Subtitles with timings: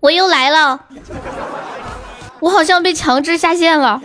[0.00, 0.86] 我又来了，
[2.40, 4.00] 我好像被强制下线了。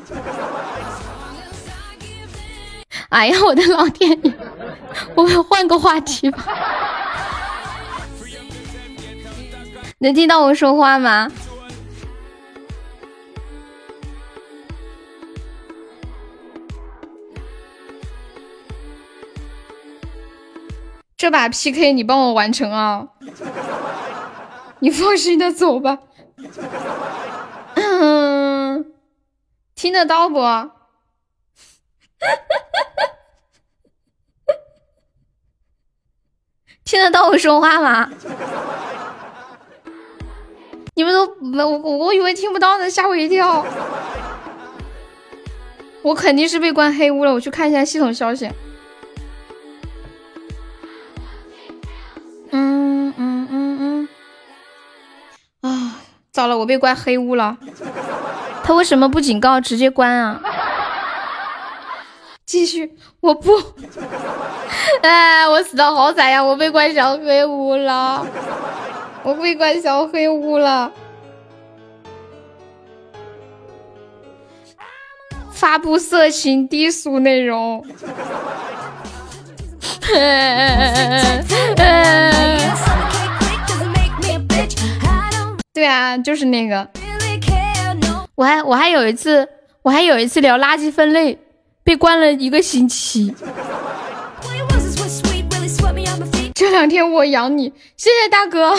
[3.10, 4.34] 哎呀，我的老天爷！
[5.16, 6.46] 我们换个话题吧。
[10.00, 11.32] 能听到我说话吗？
[21.18, 23.06] 这把 PK 你帮我完成啊！
[24.82, 26.00] 你放心的走吧。
[27.76, 28.94] 嗯，
[29.76, 30.40] 听得到不？
[36.84, 38.12] 听得到我说话吗？
[40.96, 41.26] 你们都
[41.64, 43.66] 我我我以为听不到呢，吓我一跳。
[46.02, 48.52] 我肯定是被关黑屋了，我去看一下系统消息。
[56.42, 57.56] 糟了，我被关黑屋了。
[58.64, 60.42] 他为什么不警告，直接关啊？
[62.48, 63.52] 继续，我不。
[65.04, 66.44] 哎，我死的好惨呀！
[66.44, 68.26] 我被关小黑屋了，
[69.22, 70.92] 我被关小黑屋了。
[75.52, 77.86] 发布色情低俗内容。
[85.82, 86.88] 对啊，就是那个。
[88.36, 89.50] 我还我还有一次，
[89.82, 91.40] 我还有一次聊垃圾分类。
[91.84, 93.34] 被关了一个星期，
[96.54, 98.76] 这两天我养你，谢谢大哥。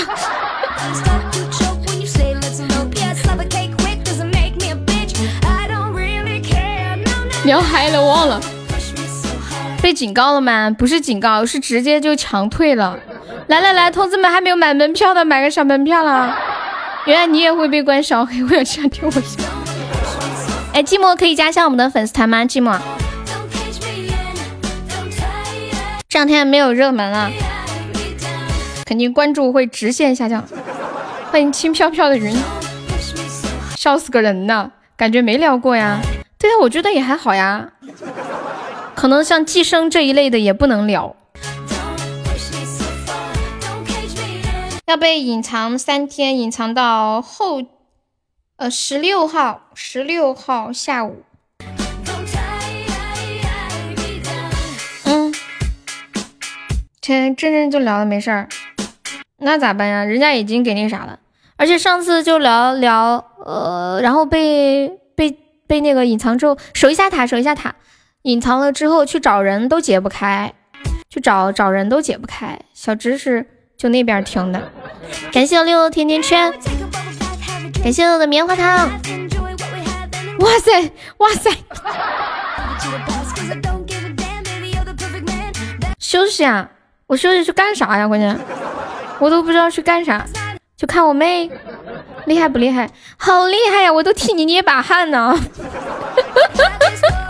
[7.44, 8.40] 聊嗨了忘了，
[9.82, 10.70] 被警告了吗？
[10.70, 12.96] 不是警告，是直接就强退了。
[13.48, 16.38] 来来来，同志们还没有买门票的，买个小门票啦！
[17.04, 19.42] 原来你也会被关小黑，我也这样听我下。
[20.72, 22.44] 哎，寂寞可以加一下我们的粉丝团吗？
[22.44, 22.78] 寂寞，
[26.08, 27.28] 这两天没有热门了，
[28.84, 30.44] 肯定关注会直线下降。
[31.32, 32.36] 欢迎轻飘飘的云，
[33.76, 36.00] 笑死个人呢，感觉没聊过呀。
[36.38, 37.68] 对啊，我觉得也还好呀，
[38.94, 41.16] 可能像寄生这一类的也不能聊，
[44.92, 47.62] 要被隐藏三天，隐藏到后。
[48.56, 51.22] 呃，十六号，十六号下午。
[55.06, 55.32] 嗯，
[57.00, 58.50] 天，真真就聊了没事儿，
[59.38, 60.04] 那咋办呀？
[60.04, 61.20] 人家已经给那啥了，
[61.56, 65.30] 而且上次就聊聊，呃，然后被被
[65.66, 67.74] 被那个隐藏之后，守一下塔，守一下塔，
[68.24, 70.52] 隐藏了之后去找人都解不开，
[71.08, 73.46] 去找找人都解不开，小知识
[73.82, 74.62] 就那边听的，
[75.32, 76.52] 感谢六六甜甜圈。
[77.82, 78.88] 感谢我的棉花糖！
[80.38, 81.50] 哇塞，哇塞！
[85.98, 86.70] 休息啊！
[87.08, 88.06] 我休息去干啥呀？
[88.06, 88.38] 关键
[89.18, 90.24] 我都不知道去干啥，
[90.76, 91.50] 就看我妹
[92.26, 92.88] 厉害不厉害？
[93.16, 93.92] 好厉害呀！
[93.92, 95.36] 我都替你捏把汗呢！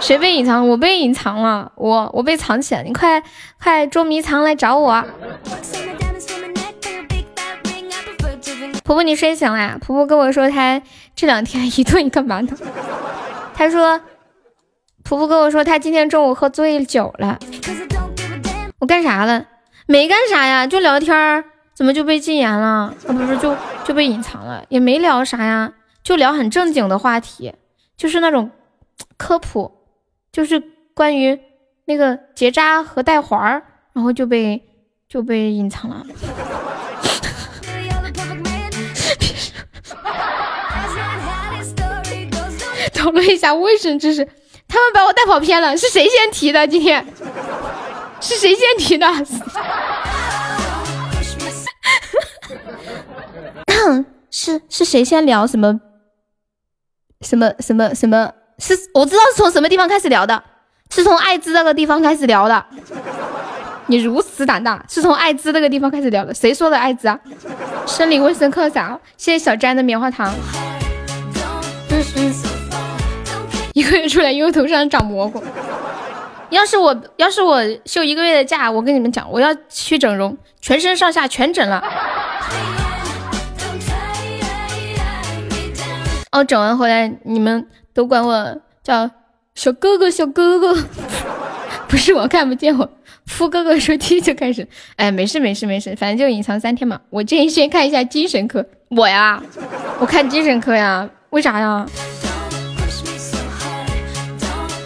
[0.00, 0.68] 谁被隐藏？
[0.68, 3.22] 我被隐藏了，我我被藏起来，你快
[3.62, 5.04] 快捉迷藏来找我！
[8.84, 9.76] 婆婆，你睡醒啦？
[9.80, 10.80] 婆婆跟我说，她
[11.14, 12.56] 这两天一顿一个馒头？
[13.54, 14.00] 她说，
[15.02, 17.38] 婆婆跟我说，她今天中午喝醉酒了。
[18.78, 19.44] 我干啥了？
[19.86, 21.44] 没干啥呀，就聊天儿。
[21.74, 22.94] 怎么就被禁言了？
[23.06, 23.54] 啊，不是，就
[23.84, 25.72] 就被隐藏了，也没聊啥呀，
[26.02, 27.52] 就聊很正经的话题，
[27.96, 28.50] 就是那种
[29.16, 29.72] 科普，
[30.30, 30.62] 就是
[30.94, 31.40] 关于
[31.86, 33.62] 那个结扎和带环儿，
[33.92, 34.62] 然后就被
[35.08, 36.04] 就被隐藏了。
[42.92, 44.24] 讨论一下卫生知识，
[44.66, 46.66] 他们把我带跑偏了，是谁先提的？
[46.66, 47.06] 今天
[48.20, 49.06] 是谁先提的？
[54.30, 55.80] 是是谁先聊什么
[57.22, 58.32] 什么什么什么？
[58.58, 60.42] 是我知道是从什么地方开始聊的，
[60.90, 62.64] 是从艾滋那个地方开始聊的。
[63.88, 66.34] 你如此胆大，是从艾滋那个地方开始聊的。
[66.34, 67.16] 谁说的艾滋啊？
[67.86, 68.98] 生理卫生课啥？
[69.16, 70.34] 谢谢小詹的棉花糖。
[73.74, 75.44] 一个月出来，因为头上长蘑菇。
[76.50, 81.84] 要是我要是我休一个月的假，我跟你们讲，我要去整容，全身上下全整了。
[86.32, 87.66] 哦，整完回来你们
[87.96, 89.10] 都管我叫
[89.54, 90.76] 小哥哥，小哥哥。
[91.88, 92.86] 不是我看不见我，
[93.24, 97.00] 夫哥哥说踢就开始，哎，没事没事没事，反正就隐藏三天嘛。
[97.08, 98.62] 我建议先看一下精神科。
[98.90, 99.42] 我呀，
[99.98, 101.86] 我看精神科呀，为啥呀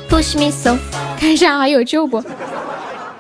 [0.09, 0.79] ？Push me so，
[1.19, 2.23] 看一下还有救不？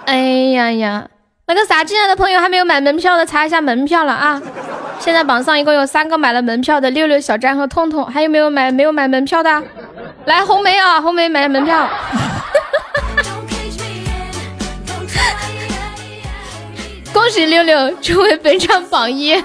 [0.06, 0.18] 哎
[0.52, 1.08] 呀呀，
[1.48, 4.40] 那个啥，进来的朋友还没有买门票的，查一下门票了啊！
[5.00, 9.62] 现在榜上一共有三个买了门票的，六六、小詹和痛痛，还有没有买没有买门票的？
[10.26, 11.88] 来，红梅啊，红梅买门票。
[17.12, 19.42] 恭喜六六成为本场榜一！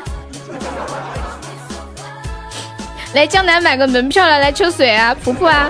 [3.14, 5.70] 来江南买个门票了，来秋水啊，婆婆啊，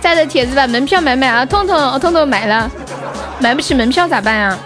[0.00, 1.44] 在的铁子把门票买买啊！
[1.44, 2.70] 痛痛，痛痛买了，
[3.38, 4.58] 买不起门票咋办呀？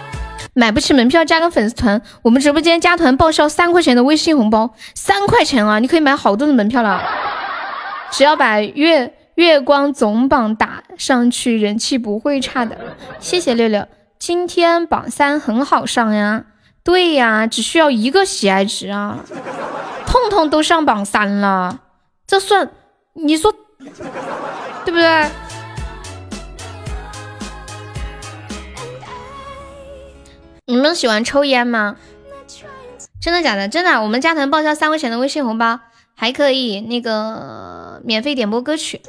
[0.53, 7.01] 买不起门票加个粉丝团，我们直播间加团报销三块钱的微信红包，三块钱啊，你可以买好多的门票了。
[8.11, 12.77] 只要把月月光总榜打上去，人气不会差的。
[13.19, 13.87] 谢谢六六，
[14.19, 16.43] 今天榜三很好上呀。
[16.83, 19.19] 对呀，只需要一个喜爱值啊！
[20.05, 21.79] 痛痛都上榜三了，
[22.27, 22.69] 这算
[23.13, 23.53] 你说
[24.83, 25.25] 对不对？
[30.71, 31.97] 你们喜欢抽烟吗？
[33.19, 33.67] 真的假的？
[33.67, 35.81] 真的，我们加团报销三块钱的微信红包，
[36.15, 39.01] 还可以那个免费点播歌曲。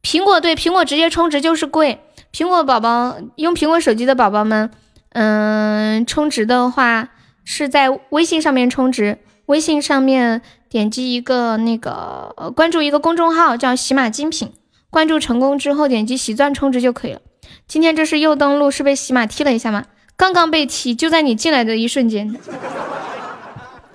[0.00, 1.98] 苹果对苹果直接充值就是贵，
[2.32, 4.70] 苹果宝宝用苹果手机的宝宝们。
[5.10, 7.08] 嗯，充值的话
[7.42, 14.52] 是在微信上面充值，微信上面点击一个那个关注一个公众号叫喜马精品，
[14.88, 17.20] 关注成功之后点击喜钻充值就可以了。
[17.66, 19.86] 今天这是又登录，是被喜马踢了一下吗？
[20.16, 22.36] 刚刚被踢，就在你进来的一瞬间，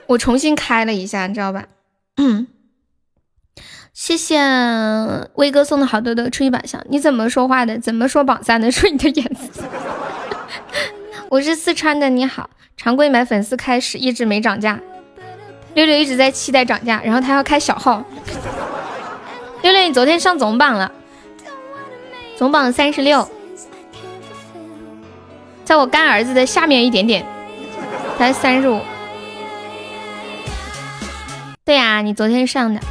[0.08, 1.66] 我重新开了一下，你知道吧？
[2.18, 2.48] 嗯，
[3.94, 4.40] 谢谢
[5.36, 7.80] 威哥送的好多的初一榜上，你怎么说话的？
[7.80, 8.72] 怎么说榜三的？
[8.72, 9.64] 说你的颜色。
[11.30, 12.50] 我是四川的，你好。
[12.78, 14.80] 常规买粉丝开始一直没涨价，
[15.76, 18.04] 六六一直在期待涨价，然后他要开小号。
[19.62, 20.92] 六六，你昨天上总榜了，
[22.38, 23.30] 总榜三十六，
[25.72, 27.26] 在我干儿子的下面一点点，
[28.18, 28.82] 才三十五。
[31.64, 32.82] 对呀，你昨天上的，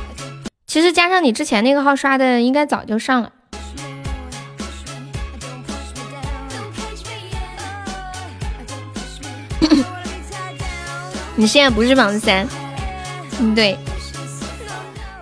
[0.66, 3.30] 其实加上你之前那个号刷的，应该早就上了。
[11.36, 12.48] 你现在不是榜三，
[13.40, 13.76] 嗯对，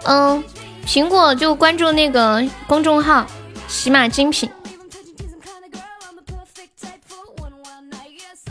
[0.05, 0.45] 嗯，
[0.87, 3.27] 苹果就关注那个公众号
[3.67, 4.49] 喜马精品。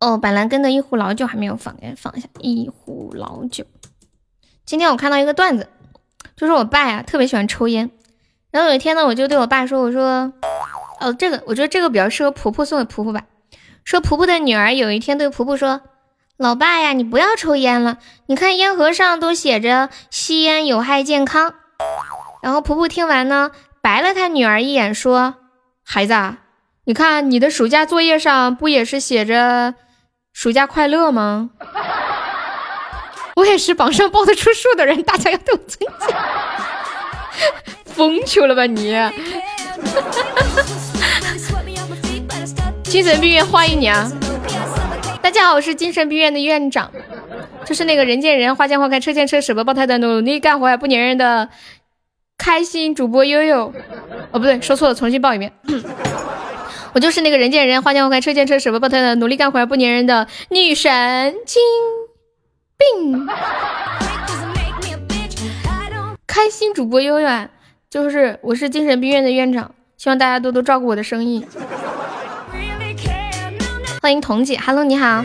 [0.01, 3.65] 哦，板蓝根的一壶老酒还没有放，给放一下一壶老酒。
[4.65, 5.69] 今天我看到一个段子，
[6.35, 7.89] 就是我爸呀特别喜欢抽烟，
[8.51, 10.31] 然后有一天呢，我就对我爸说，我说，
[10.99, 13.23] 哦，这个我觉得这个比较适合婆婆送给婆婆吧。
[13.83, 15.81] 说婆婆的女儿有一天对婆婆说。
[16.37, 17.97] 老爸呀，你不要抽烟了。
[18.27, 21.55] 你看烟盒上都写着吸烟有害健康。
[22.43, 23.49] 然后婆婆听完呢，
[23.81, 25.33] 白了她女儿一眼，说
[25.83, 26.37] ：“孩子，啊
[26.83, 29.73] 你看你的暑假作业上不也是写着
[30.37, 31.49] 暑假快乐吗？”
[33.35, 35.89] 我也是榜上报得出数的人，大家要对我尊敬。
[37.91, 38.93] 疯球了吧你？
[42.85, 44.07] 精神病院欢迎你啊！
[45.23, 46.91] 大家好，我是精神病院的院长，
[47.65, 51.49] 就是那个人见人，花见花开，车见车，舍不得胞胎的努力干活还不粘人的
[52.37, 53.73] 开心主播悠悠。
[54.31, 55.51] 哦，不对，说错了，重新报一遍。
[56.97, 61.61] 我就是那个人见人，花见花开，车见车，舍不得胞胎的努力干活不粘人的女神经
[62.75, 63.27] 病。
[66.25, 67.47] 开心主播悠悠，
[67.87, 71.45] 就是我是精神病院的院长，希望大家多多照顾我的生意。
[74.01, 75.21] 欢迎彤姐，Hello，你好。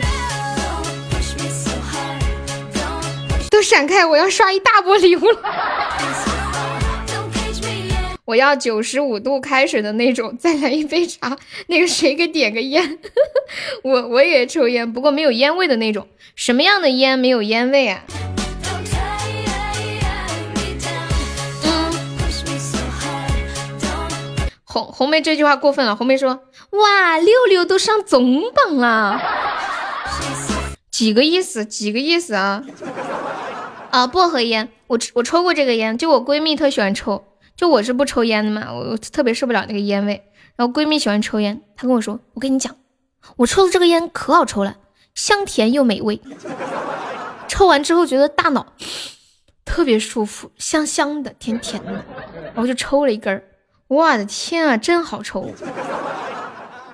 [3.49, 5.39] 都闪开，我要刷一大波礼物了。
[8.25, 11.37] 我要九十五度开水的那种，再来一杯茶。
[11.67, 12.99] 那个谁给点个烟？
[13.83, 16.07] 我我也抽烟，不过没有烟味的那种。
[16.35, 18.03] 什么样的烟没有烟味啊？
[24.63, 25.95] 红红梅这句话过分了。
[25.95, 29.21] 红梅说：“哇，六六都上总榜了，
[30.89, 31.65] 几个意思？
[31.65, 32.63] 几个意思啊？
[33.91, 37.23] 啊，薄荷烟，我我抽过这个烟，就我闺蜜特喜欢抽，
[37.55, 40.31] 就我是不抽烟的嘛，我特别受不了那个烟味。
[40.55, 42.75] 然后闺蜜喜欢抽烟，她跟我说：我跟你讲，
[43.37, 44.77] 我抽的这个烟可好抽了，
[45.15, 46.19] 香甜又美味，
[47.47, 48.73] 抽完之后觉得大脑
[49.65, 51.91] 特别舒服，香香的，甜甜的，
[52.53, 53.43] 然后就抽了一根儿。”
[53.87, 55.51] 我的天啊，真好抽！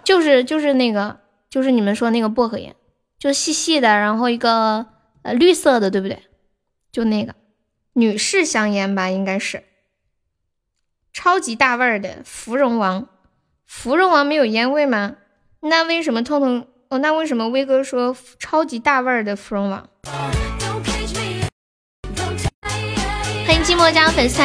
[0.04, 2.76] 就是就是那个就是你们说那个薄荷烟，
[3.18, 4.86] 就细细的，然后一个
[5.22, 6.24] 呃绿色的，对不对？
[6.92, 7.36] 就那个
[7.94, 9.64] 女士香烟吧，应该是
[11.22, 13.10] 超级大味儿的芙蓉王。
[13.66, 15.18] 芙蓉王没有烟味吗？
[15.60, 16.66] 那为什么痛痛？
[16.88, 19.90] 哦，那为什么威哥说超级大味儿的芙蓉王？
[23.46, 24.42] 欢迎寂寞加粉丝。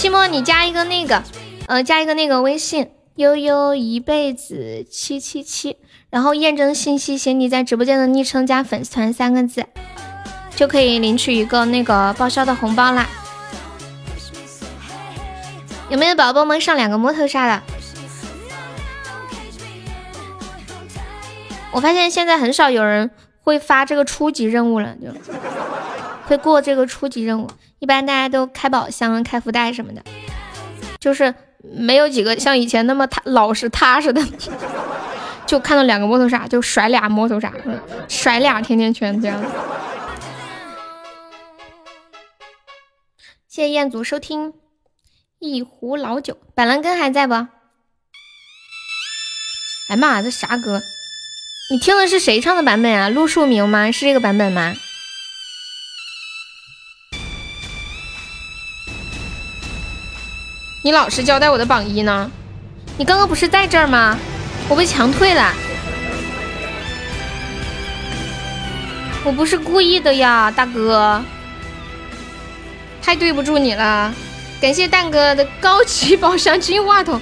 [0.00, 1.22] 寂寞，你加一个那个，
[1.66, 5.76] 呃，加一个那个微信悠悠一辈子七七七，
[6.08, 9.66] 然后验证信息写你在直播间的昵称加粉丝团三个字，
[10.54, 13.06] 就可以领取一个那个报销的红包啦。
[15.88, 17.62] 有没有宝宝们上两个摸头杀的？
[21.70, 23.10] 我发现现在很少有人
[23.42, 25.08] 会发这个初级任务了，就
[26.26, 27.50] 会过这个初级任务。
[27.78, 30.02] 一般大家都开宝箱、开福袋什么的，
[31.00, 34.22] 就是没有几个像以前那么踏老实踏实的。
[35.44, 37.52] 就看到两个摸头杀，就甩俩摸头杀，
[38.08, 39.46] 甩俩甜甜圈这样子。
[43.54, 44.54] 谢谢彦祖收听
[45.38, 47.34] 一壶老酒，板蓝根还在不？
[49.90, 50.80] 哎妈，这啥歌？
[51.70, 53.10] 你听的是谁唱的版本啊？
[53.10, 53.92] 陆树铭吗？
[53.92, 54.74] 是这个版本吗？
[60.82, 62.32] 你老实交代我的榜一呢？
[62.96, 64.18] 你刚刚不是在这儿吗？
[64.70, 65.52] 我被强退了，
[69.26, 71.22] 我不是故意的呀，大哥，
[73.02, 74.14] 太对不住你了。
[74.60, 77.20] 感谢蛋哥的高级宝箱金话筒，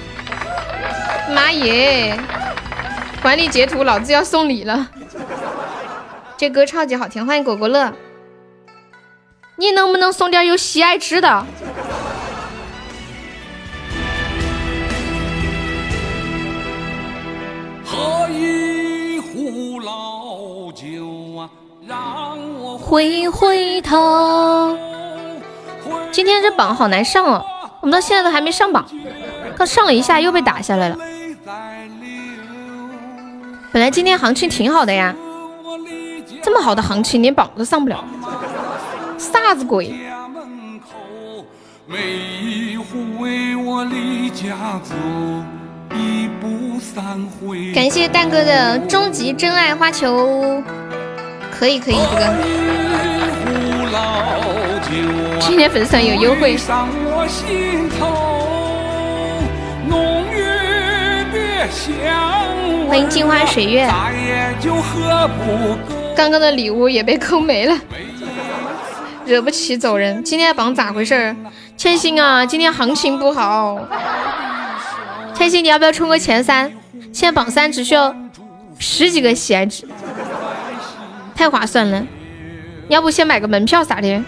[1.35, 2.17] 妈耶！
[3.23, 4.89] 管理截图，老子要送礼了。
[6.37, 7.93] 这歌超级好听，欢迎果果乐。
[9.57, 11.47] 你能不能送点有喜爱值的？
[17.85, 21.51] 喝一壶老酒啊，
[21.87, 24.79] 让我回回头。
[26.13, 27.45] 今天这榜好难上哦，
[27.81, 28.85] 我们到现在都还没上榜，
[29.57, 30.97] 刚上了一下又被打下来了。
[33.73, 35.15] 本来今天行情挺好的呀，
[36.43, 38.05] 这么好的行情连榜都上不了，
[39.17, 39.95] 啥子鬼？
[47.75, 50.63] 感谢蛋哥的终极真爱花球，
[51.57, 52.35] 可以可以这个，
[55.41, 56.57] 今天粉丝团有优惠。
[62.89, 63.89] 欢迎镜花水月，
[66.17, 67.77] 刚刚的礼物也被扣没了，
[69.25, 70.23] 惹不起走人。
[70.23, 71.35] 今天的榜咋回事？
[71.77, 73.79] 千星啊，今天行情不好。
[75.35, 76.71] 千星，你要不要冲个前三？
[77.13, 78.15] 现在榜三只需要
[78.79, 79.85] 十几个喜爱值，
[81.35, 82.05] 太划算了。
[82.91, 84.23] 要不先买个门票啥的？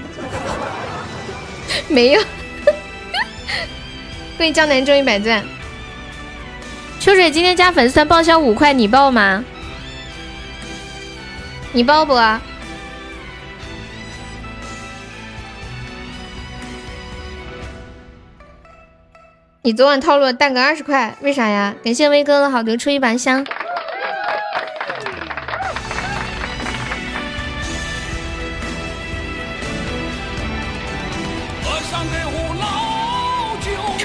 [1.90, 2.22] 没有。
[4.38, 5.44] 欢迎江南中一百钻。
[7.00, 9.44] 秋水今天加粉丝团报销五块，你报吗？
[11.72, 12.14] 你报不？
[19.62, 21.74] 你昨晚套路了蛋哥二十块，为啥呀？
[21.82, 23.44] 感谢威哥的好德出一把香。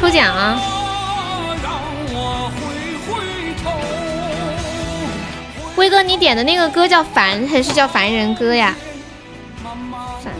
[0.07, 0.57] 抽奖啊！
[5.75, 8.73] 威哥，你点的那个歌叫《凡》还是叫《凡人歌》呀？
[10.23, 10.33] 凡。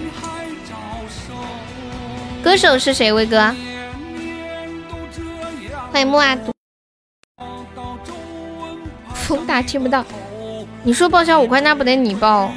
[2.41, 3.11] 歌手是谁？
[3.11, 3.53] 威哥？
[5.91, 6.53] 欢迎木阿杜，
[9.13, 10.05] 风大听不到。
[10.83, 12.49] 你说报销五块，那不得你报？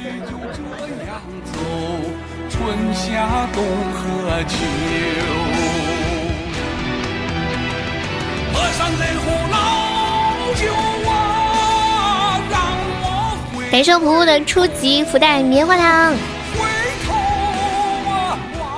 [13.71, 16.13] 感谢普普的初级福袋棉花糖。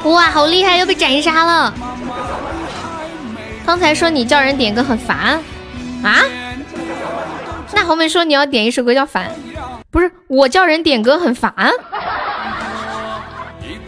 [0.04, 1.74] 哇，好厉害，又被斩杀了。
[3.66, 5.42] 刚才说你叫人点歌很烦
[6.04, 6.22] 啊？
[7.72, 9.32] 那后面说你要点一首歌叫烦，
[9.90, 11.52] 不是我叫人点歌很烦，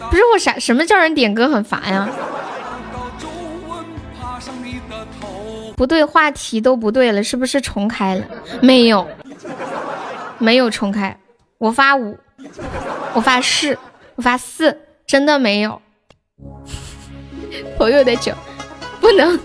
[0.09, 2.09] 不是我啥什么叫人点歌很烦呀？
[5.75, 8.23] 不对，话题都不对了，是不是重开了？
[8.61, 9.07] 没有，
[10.37, 11.17] 没有重开，
[11.57, 12.17] 我发五，
[13.13, 13.77] 我发四，
[14.15, 15.81] 我发四，真的没有。
[17.77, 18.33] 朋友的酒
[18.99, 19.37] 不能。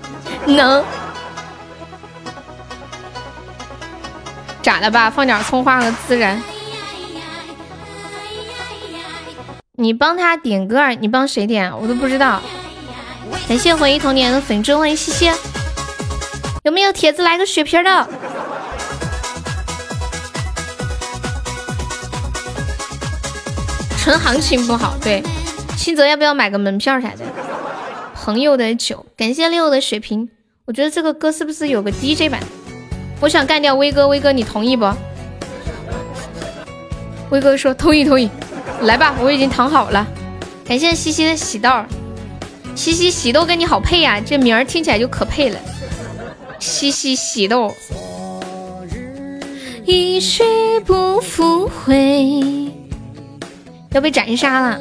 [0.46, 0.84] 能，
[4.62, 5.10] 咋的吧？
[5.10, 6.40] 放点葱花和孜然。
[9.72, 11.76] 你帮他点歌，你帮谁点？
[11.76, 12.40] 我都不知道。
[13.48, 15.30] 感谢回忆童年的粉猪，欢迎西西。
[16.62, 18.08] 有没有铁子来个血瓶的？
[23.98, 25.22] 纯行情不好，对。
[25.76, 27.24] 新泽要不要买个门票啥的？
[28.14, 30.28] 朋友的酒，感谢六的血瓶。
[30.66, 32.38] 我觉得这个歌是不是有个 DJ 版？
[33.20, 34.86] 我想干掉威哥，威哥你同意不？
[37.30, 38.28] 威哥说同意同意，
[38.82, 40.06] 来吧，我已经躺好了。
[40.66, 41.70] 感谢西西的喜豆，
[42.74, 45.58] 西西喜豆跟你好配呀，这名儿听起来就可配了。
[46.60, 47.74] 西西喜豆，
[49.84, 50.44] 一去
[50.84, 52.70] 不复回，
[53.92, 54.78] 要被斩杀了。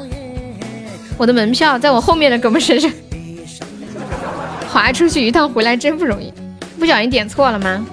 [1.16, 2.90] 我的门票在我后面的哥们身上，
[4.68, 6.32] 划出去一趟回来真不容易。
[6.78, 7.84] 不小心点错了吗？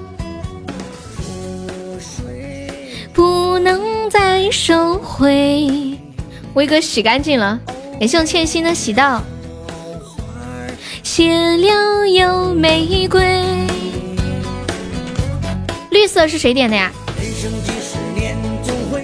[3.14, 5.98] 不能再收回。
[6.54, 7.60] 威哥洗干净了，
[8.00, 9.22] 感谢我欠薪的喜到。
[11.08, 13.22] 谢了有玫瑰。
[15.90, 16.92] 绿色是谁点的呀？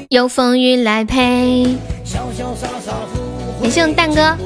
[0.09, 1.77] 有风雨来陪。
[3.61, 4.37] 感谢我蛋哥，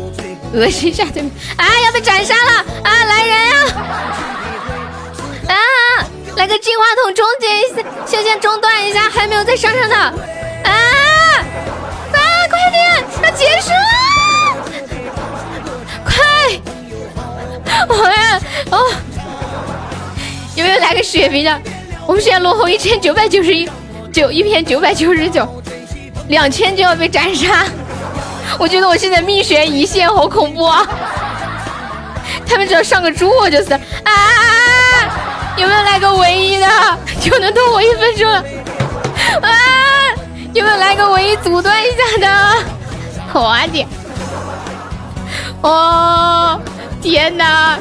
[0.54, 1.66] 恶心一下对面啊！
[1.84, 3.06] 要被斩杀了啊！
[3.06, 3.56] 来人呀！
[5.50, 5.56] 啊！
[6.36, 10.14] 来个金话筒终结一下，先先中断一下，还没有再上上的啊！
[10.64, 11.42] 啊！
[12.14, 14.07] 快点，要结束了！
[17.88, 18.40] 我呀，
[18.72, 18.80] 哦！
[20.56, 21.62] 有没有来个血瓶的？
[22.06, 23.70] 我们现在落后一千九百九十一，
[24.12, 25.48] 九一片九百九十九，
[26.30, 27.66] 两千就要被斩杀。
[28.58, 30.88] 我觉得我现在命悬一线，好恐怖啊！
[32.48, 33.80] 他们只要上个猪，我就是啊！
[35.58, 36.68] 有没有来个唯一的，
[37.20, 38.30] 就能多我一分钟？
[39.42, 39.52] 啊！
[40.54, 42.64] 有没有来个唯一阻断一下的？
[43.32, 43.88] 快点！
[45.62, 46.60] 哦，
[47.02, 47.78] 天哪！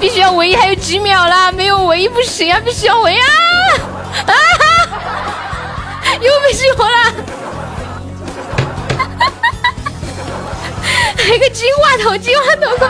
[0.00, 2.60] 必须要唯一，还有几秒了，没有唯一不行啊！
[2.64, 3.26] 必须要唯一啊！
[4.26, 4.34] 啊！
[6.20, 7.12] 又被激活了！
[11.28, 12.64] 来个金话筒，金话筒！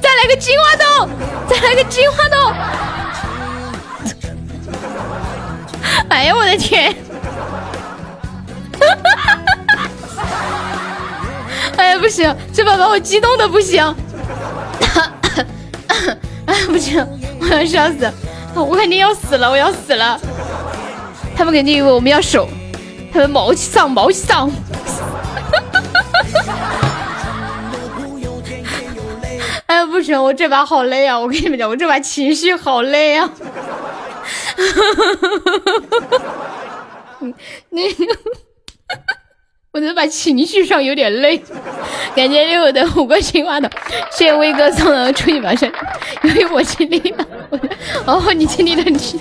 [0.00, 1.08] 再来个金话筒，
[1.48, 2.52] 再来个金话筒！
[6.10, 6.94] 哎呀，我的天！
[8.78, 9.34] 哈哈哈
[9.66, 9.78] 哈
[10.16, 10.53] 哈
[11.76, 13.84] 哎呀，不行，这把把我激动的不行！
[16.46, 17.04] 哎，不行，
[17.40, 18.10] 我要笑死！
[18.54, 20.18] 我肯定要死了，我要死了！
[21.36, 22.48] 他们肯定以为我们要守。
[23.12, 24.50] 他们毛起上，毛起上！
[29.66, 31.18] 哎呀，不行，我这把好累啊！
[31.18, 33.28] 我跟你们讲，我这把情绪好累啊！
[37.70, 38.04] 那个，
[39.74, 41.36] 我这把情绪上有点累。
[42.14, 43.68] 感谢六的五个青蛙的，
[44.12, 45.68] 谢谢威哥送的出去把身，
[46.22, 47.26] 因为我尽力了。
[47.50, 47.58] 我
[48.06, 48.96] 哦，你尽力了，你。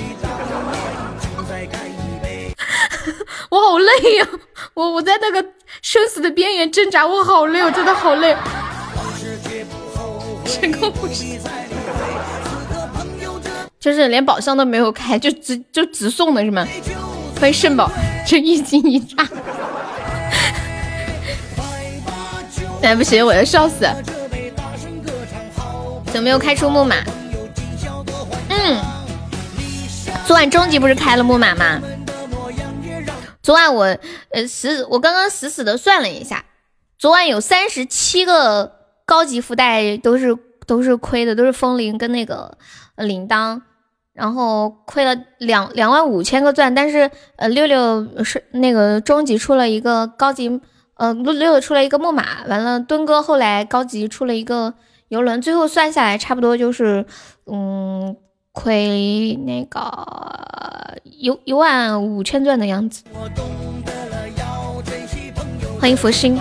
[3.50, 4.28] 我好累呀，
[4.76, 5.44] 我我在那个
[5.82, 8.36] 生死的边缘挣扎，我好累，我真的好累。
[10.46, 11.40] 成功不是，
[13.80, 16.68] 就是连宝箱都没有开，就直就直送的是吗？
[17.40, 17.90] 欢迎圣宝，
[18.28, 19.28] 这一惊一乍。
[22.84, 23.88] 哎，不行，我要笑死。
[26.08, 26.98] 怎么没有开出木马？
[28.50, 28.78] 嗯，
[30.28, 31.82] 昨晚终极不是开了木马吗？
[33.42, 33.98] 昨晚我
[34.32, 36.44] 呃死，我刚刚死死的算了一下，
[37.00, 38.74] 昨晚有三十七个
[39.06, 42.58] 高级福袋都是都是亏的，都是风铃跟那个
[42.98, 43.62] 铃铛，
[44.12, 50.60] 然后亏了两两万五千个钻，但是呃六六是那个终极出了一个高级，
[50.96, 54.74] 呃六六出了一个木马，完了墩哥后来高级出了一个
[55.08, 57.06] 游轮，最后算下来差不多就是
[57.46, 58.16] 嗯。
[58.56, 59.82] 亏那个
[61.06, 63.02] 一一万五千钻的样子。
[65.82, 66.40] 欢迎佛心。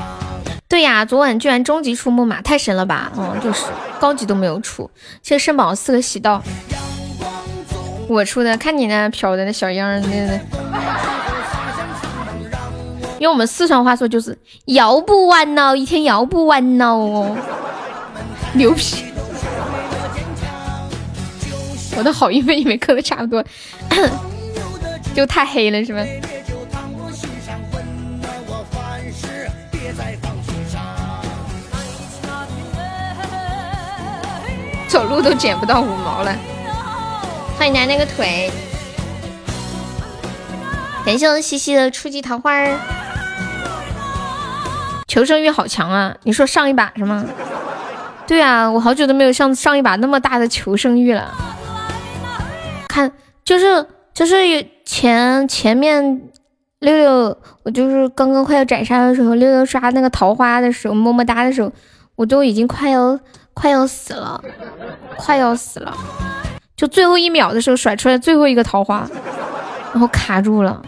[0.68, 3.10] 对呀，昨晚居然终极出木马，太神了吧！
[3.16, 3.64] 嗯，就是
[3.98, 4.90] 高级都没有出。
[5.22, 6.42] 谢谢圣宝四个喜到。
[8.10, 10.38] 我出的，看你那飘的那小样儿，那那。
[13.22, 17.36] 用我们四川话说就是要不完了，一天要不完了哦，
[18.54, 19.04] 牛皮。
[21.96, 23.44] 我的好运被你们磕的差不多，
[25.14, 26.04] 就太黑了是吗？
[34.88, 36.36] 走路都捡不到五毛了，
[37.56, 38.50] 欢迎来那个腿，
[41.06, 42.76] 感谢我西西的初级桃花儿。
[45.12, 46.16] 求生欲好强啊！
[46.22, 47.22] 你说上一把是吗？
[48.26, 51.30] 对啊，我好久都没有像上一把那么大的求生欲了。
[52.88, 53.12] 看，
[53.44, 54.36] 就是就是
[54.86, 56.22] 前前面
[56.78, 61.70] 六六，我就是刚刚快要斩杀的时候，六六刷那个桃花的时候，么么哒的时候，
[62.16, 63.20] 我都已经快要
[63.52, 64.42] 快要死了，
[65.18, 65.94] 快要死了。
[66.74, 69.06] 就最后一秒的时候甩出来最后一个桃花，
[69.92, 70.80] 然后卡住了。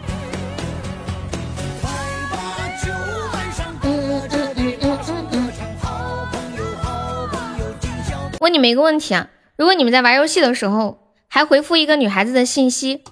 [8.45, 13.03] 问你们一个问题啊，如果你们在玩游戏的时候还回复一个女孩子的信息，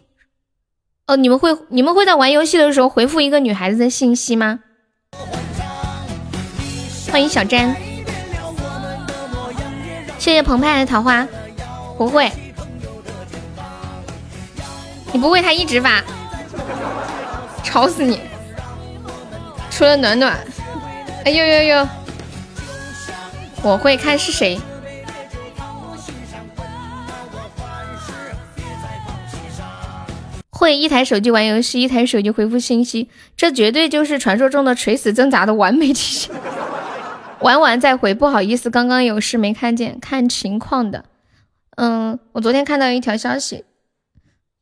[1.07, 4.59] 哦，你们会你们会在玩游戏的时候回复一个女孩子的信息吗？
[7.11, 7.75] 欢迎小詹，
[10.19, 11.27] 谢谢澎湃的桃花，
[11.97, 12.31] 不会，
[15.11, 16.03] 你不会，他一直发，
[17.63, 18.19] 吵死你！
[19.71, 20.37] 除了暖暖，
[21.25, 21.87] 哎呦呦呦，
[23.63, 24.61] 我会看是谁。
[30.63, 36.33] 会一台手机玩游戏，一台手机回复信息，这绝对就是传说中的垂死挣扎的完美体现。
[37.41, 41.03] 玩完再回，不好意思，刚刚有事没看见，看情况的。
[41.75, 43.65] 嗯，我昨天看到一条消息，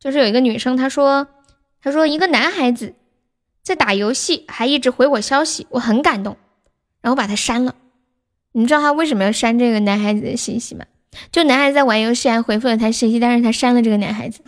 [0.00, 1.28] 就是有一个女生，她说，
[1.80, 2.94] 她说一个男孩子
[3.62, 6.36] 在打游戏，还一直回我消息，我很感动，
[7.00, 7.76] 然后把他删了。
[8.50, 10.84] 你知道他为什么要删这个男孩子的信息吗？
[11.30, 14.40] 就男孩在玩游戏，还回复了他信息，但是他删了这个男孩子。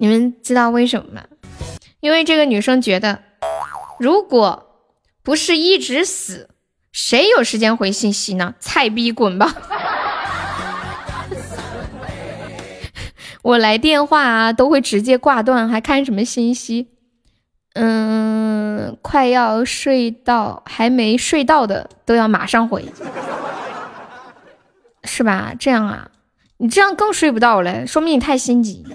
[0.00, 1.22] 你们知道为什么吗？
[2.00, 3.20] 因为这个女生觉得，
[3.98, 4.80] 如果
[5.22, 6.48] 不是一直死，
[6.90, 8.54] 谁有时间回信息呢？
[8.58, 9.54] 菜逼滚吧！
[13.42, 16.88] 我来电话啊，都会直接挂断，还看什么信息？
[17.74, 22.86] 嗯，快要睡到还没睡到的都要马上回，
[25.04, 25.52] 是吧？
[25.58, 26.10] 这样啊，
[26.56, 28.86] 你这样更睡不到了，说明你太心急。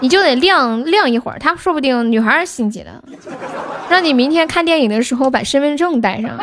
[0.00, 3.04] 你就得晾晾一会儿，他说不定女孩儿心急了，
[3.88, 6.38] 让你明天看电影的时候把身份证带上。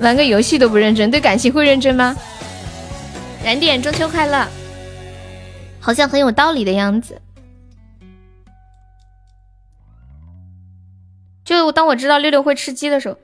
[0.00, 2.14] 玩个游戏都不认真，对感情会认真吗？
[3.42, 4.46] 燃点中秋快乐，
[5.80, 7.20] 好像很有道理的样子。
[11.44, 13.16] 就当我知道六六会吃鸡的时候，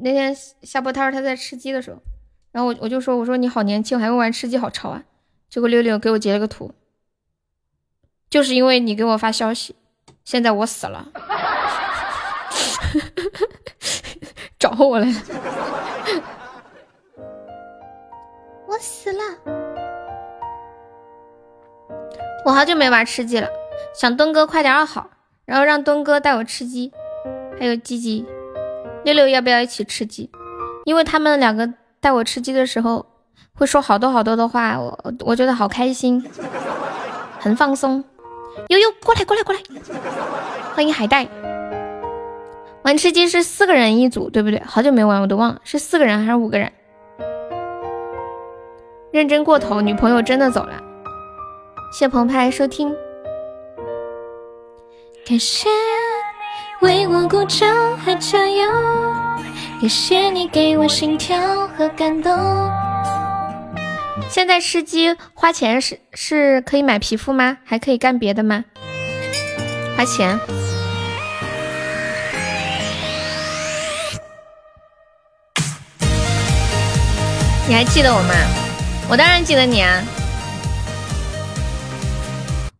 [0.00, 2.02] 那天下播摊他在吃鸡的时候，
[2.52, 5.04] 然后我我就说我说你好年轻，还会玩吃鸡，好潮啊！
[5.48, 6.74] 结果六六给我截了个图。
[8.30, 9.74] 就是因为你给我发消息，
[10.24, 11.08] 现在我死了，
[14.56, 15.14] 找我来了，
[18.68, 19.18] 我死了，
[22.46, 23.48] 我好久没玩吃鸡了，
[23.92, 25.10] 想东哥快点好，
[25.44, 26.92] 然后让东哥带我吃鸡，
[27.58, 28.24] 还有鸡鸡，
[29.04, 30.30] 六六要不要一起吃鸡？
[30.84, 33.04] 因为他们两个带我吃鸡的时候
[33.54, 36.24] 会说好多好多的话，我我觉得好开心，
[37.40, 38.04] 很放松。
[38.68, 39.60] 悠悠，过来过来过来！
[40.74, 41.26] 欢迎海带。
[42.82, 44.62] 玩吃鸡是四个人一组，对不对？
[44.64, 46.72] 好久没玩，我都忘了是四个人还是五个人。
[49.12, 50.80] 认真过头，女朋友真的走了。
[51.92, 52.94] 谢澎湃收听。
[55.26, 55.68] 感谢
[56.80, 58.70] 为我鼓掌和加油，
[59.80, 61.38] 感谢你给我心跳
[61.76, 62.32] 和感动。
[64.30, 67.58] 现在吃鸡花钱是是可以买皮肤吗？
[67.64, 68.64] 还可以干别的吗？
[69.96, 70.38] 花钱？
[77.68, 78.34] 你还记得我吗？
[79.10, 80.00] 我当然记得你啊！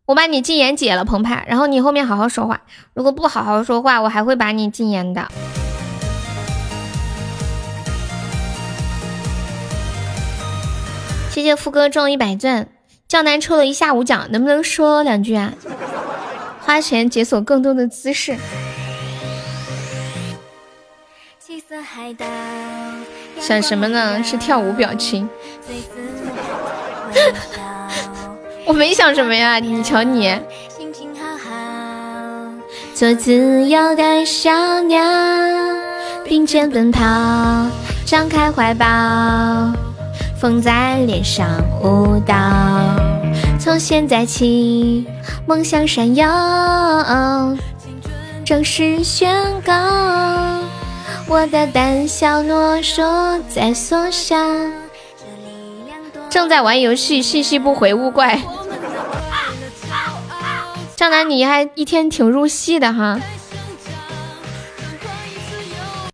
[0.05, 2.61] 我把你禁言解了，澎湃，然后你后面好好说话。
[2.93, 5.29] 如果不好好说话，我还会把你禁言的。
[11.41, 12.67] 谢谢富哥中一百钻，
[13.07, 15.51] 江南抽了一下午奖，能不能说两句啊？
[16.61, 18.37] 花钱解锁更多的姿势。
[23.39, 24.23] 想什么呢？
[24.23, 25.27] 是跳舞表情。
[28.67, 30.39] 我没想什么呀，你瞧你。
[32.93, 35.03] 做自由的小鸟，
[36.23, 37.01] 并肩奔跑，
[38.05, 38.85] 张开怀抱。
[40.41, 41.47] 风在脸上
[41.83, 42.33] 舞蹈，
[43.59, 45.05] 从现在起，
[45.45, 47.55] 梦想闪耀，
[48.43, 49.71] 正式宣告，
[51.27, 54.35] 我的胆小懦弱在缩小。
[56.27, 58.41] 正在玩游戏，信息不回，勿怪。
[60.95, 63.19] 江南，你还一天挺入戏的哈。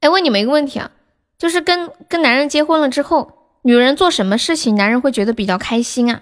[0.01, 0.91] 哎，问你们一个问题啊，
[1.39, 3.31] 就是跟跟男人结婚了之后，
[3.67, 6.21] 女人做什么事情，男人会觉得比较开心啊？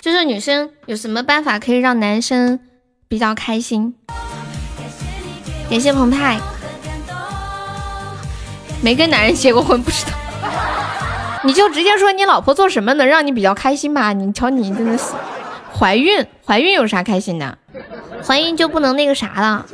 [0.00, 2.60] 就是女生有什么办法可以让男生
[3.08, 3.96] 比较开心？
[5.68, 6.38] 感谢澎湃，
[8.80, 10.12] 没跟男人结过婚，不知道。
[11.42, 14.12] 你就直接说你老婆做什么能让你比较开心吧？
[14.12, 15.14] 你瞧你真的是，
[15.76, 17.58] 怀孕怀孕有啥开心的？
[18.24, 19.66] 怀孕就不能那个啥了？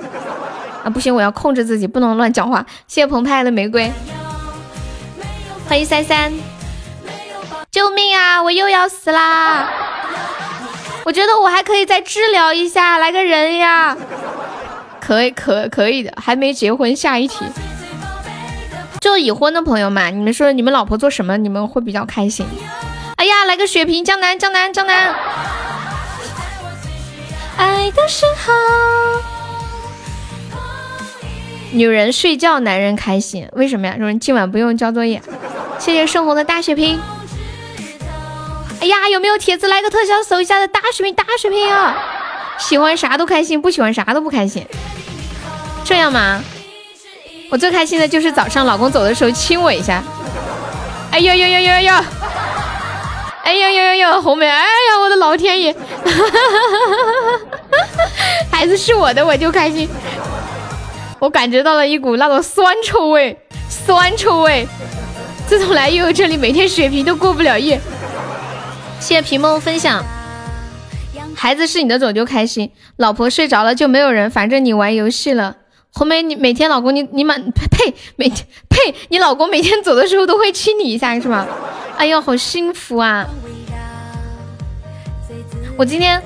[0.83, 2.65] 啊不行，我要控制自己，不能乱讲话。
[2.87, 3.93] 谢谢澎湃的玫瑰，
[5.69, 6.33] 欢迎三三，
[7.71, 8.43] 救命啊！
[8.43, 9.69] 我又要死啦！
[11.05, 13.97] 我觉得我还可以再治疗一下，来个人呀！
[15.01, 17.45] 可以可可以的，还没结婚，下一题。
[19.01, 22.47] 就已婚的朋友们，你们说你们老婆做什么你们会比较开心？
[23.17, 25.15] 哎呀，来个血瓶，江南江南江南。
[27.57, 28.53] 爱的时候，
[31.73, 33.97] 女人睡觉，男人开心，为什么呀？
[33.99, 35.23] 说今晚不用交作业。
[35.79, 37.01] 谢谢盛红的大血瓶。
[38.81, 41.97] 哎呀，有没有铁子来个特效搜一下的大血瓶大血瓶啊？
[42.59, 44.67] 喜欢啥都开心，不喜欢啥都不开心，
[45.85, 46.43] 这样吗？
[47.51, 50.03] 我最开心的就是早上老公走的时候亲我一下，
[51.11, 51.95] 哎呦呦呦呦呦，
[53.45, 55.75] 哎呦呦呦呦，红梅，哎呀我的老天爷，
[58.51, 59.89] 孩子是我的我就开心，
[61.21, 64.67] 我感觉到了一股那种酸臭味，酸臭味，
[65.47, 67.79] 自从来悠悠这里，每天血瓶都过不了夜。
[68.99, 70.03] 谢谢皮梦分享，
[71.37, 75.57] 孩子是你的走就开心，老婆睡着了就没有人，反正你玩游戏了。
[75.93, 81.47] 红梅，你每天老公你你满呸每天呸你老公每天走的时候都会亲你一下是吗？
[81.99, 83.27] 哎呦，好幸福啊！
[85.77, 86.23] 我今天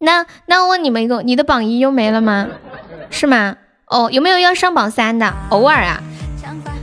[0.00, 2.46] 那那我问你们一个，你的榜一又没了吗？
[3.08, 3.56] 是吗？
[3.90, 5.34] 哦，有没有要上榜三的？
[5.50, 6.00] 偶尔啊，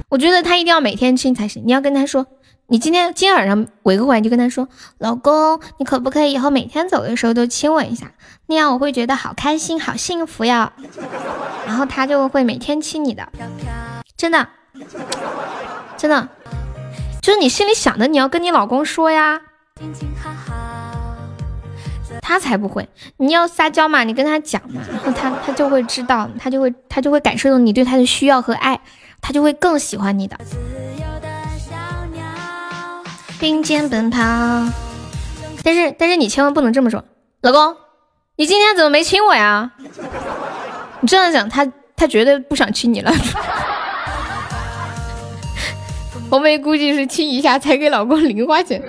[0.09, 1.63] 我觉得他一定要每天亲才行。
[1.65, 2.27] 你要跟他说，
[2.67, 4.67] 你今天今晚上围个过来就跟他说，
[4.97, 8.11] 老公，你可不可以以后每天走的时候都亲我一下？
[8.47, 10.73] 那样我会觉得好开心，好幸福呀。
[11.65, 13.25] 然后他就会每天亲你的，
[14.17, 14.45] 真的，
[15.95, 16.27] 真的，
[17.21, 19.39] 就是你心里想的，你要跟你老公说呀。
[22.27, 22.85] 他才不会，
[23.15, 28.77] 你要撒娇嘛，你跟他讲嘛，然后他他就会知道，他就会他就会感受到你对他的需要和爱，
[29.21, 30.37] 他就会更喜欢你的。
[33.39, 34.19] 并肩奔跑，
[35.63, 37.01] 但是但是你千万不能这么说，
[37.39, 37.77] 老公。
[38.35, 39.71] 你今天怎么没亲我呀？
[40.99, 43.09] 你这样讲，他他绝对不想亲你了。
[46.29, 48.81] 红梅估计是亲一下才给老公零花钱。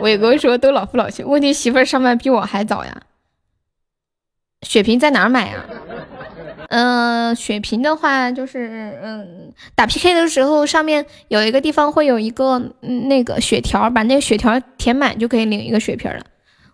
[0.00, 3.02] 伟哥说都老夫老妻，问题媳妇儿上班比我还早呀。
[4.62, 5.64] 血瓶在哪儿买呀？
[6.68, 16.24] 嗯，血瓶的话就是嗯，打 PK 的时候上面有一个地方会有一个那个血条，把那个血条填满就可以领一个血瓶了。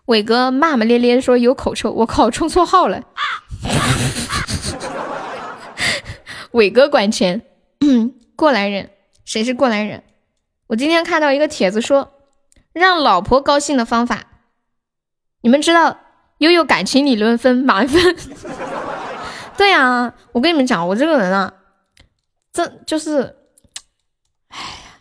[0.05, 3.01] 伟哥骂骂咧咧说有口臭，我靠，充错号了。
[6.51, 7.41] 伟哥管钱，
[8.35, 8.89] 过来人，
[9.29, 10.01] 谁是过来人？
[10.65, 12.13] 我今天看到一个帖子说，
[12.73, 14.23] 让老婆高兴的方法，
[15.41, 15.99] 你们知道？
[16.39, 18.15] 悠悠感情理论分满分。
[19.55, 21.53] 对呀，我跟你们讲，我这个人啊，
[22.51, 23.35] 这就是，
[24.47, 24.97] 哎呀，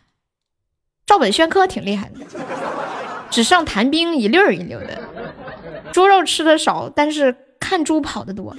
[1.07, 2.17] 照本宣科挺厉害的。
[3.31, 5.01] 纸上谈兵一溜儿一溜的，
[5.91, 8.55] 猪肉吃的少，但是看猪跑的多。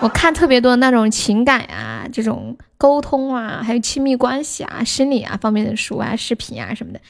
[0.00, 7.00] 我看特别多那种情感啊、这种沟通啊，还有亲密关系啊、心理啊方面的书啊、视频啊什么的。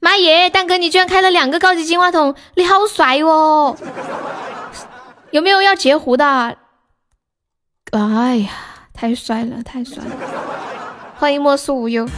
[0.00, 3.76] 妈耶，蛋哥你居然开了两个高级金话筒，你好帅哦！
[5.30, 6.58] 有没有要截胡的？
[7.92, 8.50] 哎呀，
[8.92, 10.10] 太帅了，太帅了！
[11.16, 12.08] 欢迎莫素无忧。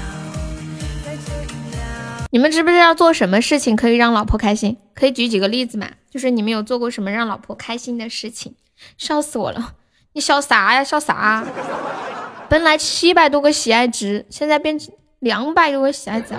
[2.31, 4.79] 你们知不知道做什么事情可以让老婆开心？
[4.95, 5.87] 可以举几个例子吗？
[6.17, 8.55] 就是你们有做过什么让老婆开心的事情？
[8.97, 9.75] 笑死我了！
[10.15, 10.83] 你笑啥呀？
[10.83, 11.45] 笑啥？
[12.49, 16.35] 本来七百多个喜爱值，现在变成两百多个喜爱值。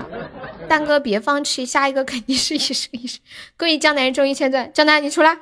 [0.67, 3.19] 蛋哥别放弃，下一个肯定是一生一世。
[3.55, 5.37] 恭喜江南人中一千钻，江南你出来。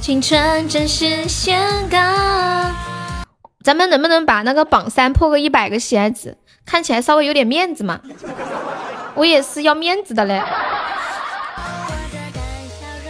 [0.00, 1.98] 青春正是宣告，
[3.62, 6.38] 咱们能不能把那个榜三破个一百个喜爱值？
[6.64, 8.00] 看起来稍微有点面子嘛，
[9.18, 10.40] 我也是要面子的嘞。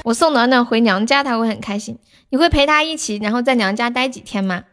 [0.04, 1.98] 我送暖暖回娘家，他会很开心。
[2.30, 4.64] 你会陪他一起，然后在娘家待几天吗？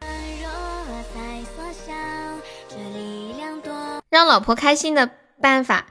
[4.09, 5.87] 让老婆开心的办法，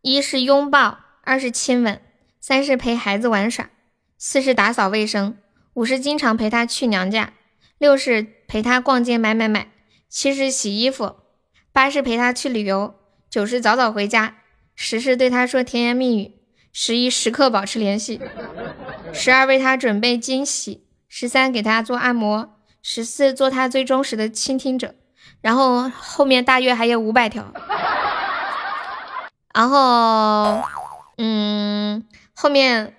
[0.00, 2.00] 一是拥抱，二是亲吻，
[2.40, 3.68] 三是陪孩子玩耍，
[4.16, 5.36] 四是打扫卫生，
[5.74, 7.34] 五是经常陪他去娘家，
[7.76, 9.68] 六是陪他逛街买买买，
[10.08, 11.16] 七是洗衣服，
[11.70, 12.94] 八是陪他去旅游，
[13.28, 14.36] 九是早早回家，
[14.76, 16.32] 十是对他说甜言蜜语，
[16.72, 18.20] 十一时刻保持联系，
[19.12, 24.94] 十二为他准备惊喜，十三给他做按摩，十四做他最忠实的倾听者。
[25.40, 27.52] 然后后面大约还有五百条，
[29.54, 30.62] 然后，
[31.18, 32.96] 嗯，后面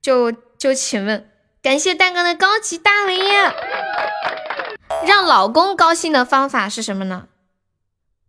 [0.00, 1.30] 就就请问，
[1.62, 3.18] 感谢蛋哥的高级大礼，
[5.06, 7.26] 让老公高兴的方法是什么呢？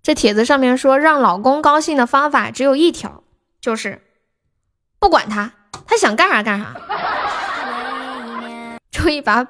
[0.03, 3.23] 这帖子上面说，让老公高兴的方法只有一条，
[3.59, 4.01] 就是
[4.99, 5.53] 不管他，
[5.85, 6.75] 他想干啥干啥。
[8.89, 9.45] 终于把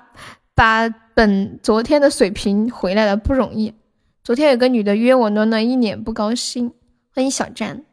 [0.54, 3.74] 把本昨天的水平回来了，不容易。
[4.24, 6.74] 昨天有个女的约我，暖暖一脸不高兴。
[7.16, 7.84] 欢迎小詹，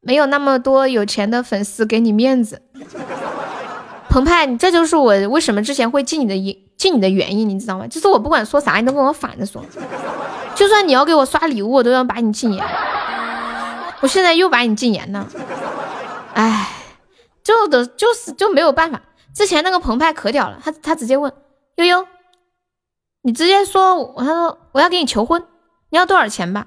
[0.00, 2.62] 没有那么多有钱的粉丝给你面子。
[4.08, 6.34] 澎湃，你这就是我为什么之前会进你的
[6.76, 7.86] 进你的原因，你知道吗？
[7.86, 9.64] 就是我不管说啥，你都跟我反着说。
[10.62, 12.64] 就算你要给我刷礼物，我都要把你禁言。
[14.00, 15.26] 我现在又把你禁言了。
[16.34, 16.68] 哎，
[17.42, 19.02] 就的就是就没有办法。
[19.34, 21.32] 之前那个澎湃可屌了，他他直接问
[21.74, 22.06] 悠悠。
[23.22, 25.44] 你直接说，他说我要给你求婚，
[25.90, 26.64] 你要多少钱吧？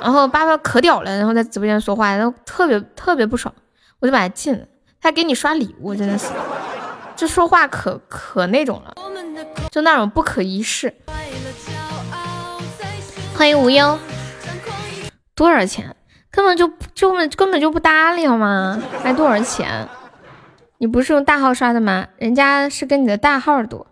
[0.00, 3.54] 然后爸爸可屌了，然后在直播间说话，然后特别特别不爽，
[4.00, 4.66] 我就把他禁了。
[5.00, 6.26] 他给你刷礼物，真的是，
[7.14, 8.92] 就说话可可那种了，
[9.70, 10.92] 就那种不可一世。
[13.36, 13.98] 欢迎无忧，
[15.34, 15.94] 多少钱？
[16.30, 18.82] 根本就就根本就不搭理好吗？
[19.02, 19.86] 还多少钱？
[20.78, 22.06] 你不是用大号刷的吗？
[22.16, 23.86] 人家是跟你的大号多。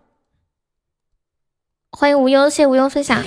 [1.91, 3.23] 欢迎无忧，谢谢无忧分享。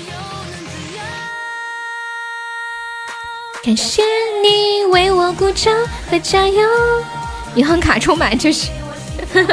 [3.62, 4.02] 感谢
[4.42, 5.72] 你为我鼓掌
[6.10, 6.60] 和加油。
[7.54, 8.72] 银行卡充满就是。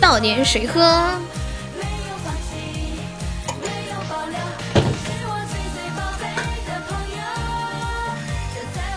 [0.00, 1.06] 倒点水喝。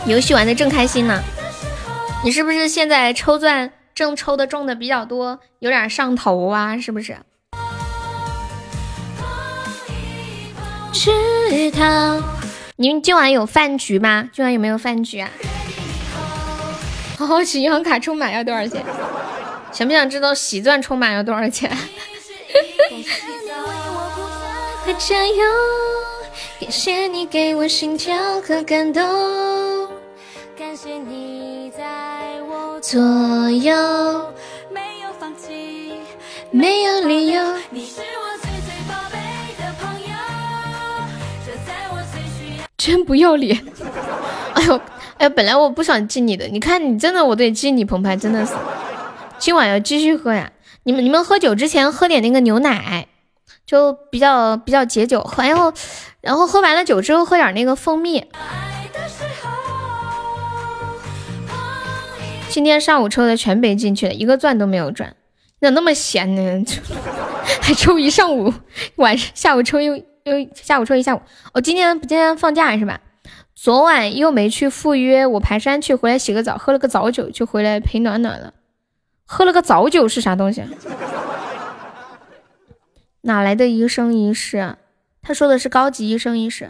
[0.05, 1.21] 游戏玩的正开心呢。
[2.23, 3.71] 你是不是现在抽钻？
[3.95, 7.15] 正抽的中的比较多，有点上头啊，是不是？
[10.91, 12.19] 知道
[12.77, 14.27] 你们今晚有饭局吗？
[14.33, 15.29] 今晚有没有饭局啊？
[17.19, 18.83] 好好奇银行卡充满要多少钱？
[19.71, 21.69] 想不想知道喜钻充满要多少钱？
[24.97, 25.35] 加油！
[26.59, 29.03] 感谢你给我心跳和感动，
[30.73, 32.41] 感谢你在。
[32.81, 32.99] 左
[33.51, 34.33] 右，
[34.71, 35.99] 没有放弃，
[36.49, 37.43] 没有理由。
[37.69, 39.19] 你是我最最宝贝
[39.59, 40.17] 的朋友，
[41.45, 42.65] 这在我最需要。
[42.75, 43.55] 真不要脸！
[44.55, 44.81] 哎呦，
[45.19, 48.53] 哎，本来我不想敬你的，你看你真的，我得敬你澎湃，真的是。
[49.37, 50.51] 今晚要继续喝呀！
[50.85, 53.05] 你们你们喝酒之前喝点那个牛奶，
[53.67, 55.23] 就比较比较解酒。
[55.37, 55.71] 然后
[56.21, 58.25] 然后喝完了酒之后喝点那个蜂蜜。
[62.53, 65.15] 今天上午抽的全被进去了，一个钻都没有赚。
[65.59, 66.63] 你咋那么闲呢？
[67.59, 68.53] 还抽一上午，
[68.97, 71.21] 晚上下午抽又又下午抽一下午。
[71.55, 73.01] 我今天今天放假是吧？
[73.55, 78.53] 昨晚又没去赴约，我爬山去，回来洗个澡，喝了个早酒就回来陪暖暖了。
[79.25, 80.63] 喝了个早酒是啥东西？
[83.21, 84.75] 哪来的一生一世？
[85.23, 86.69] 他说的是高级一生一世。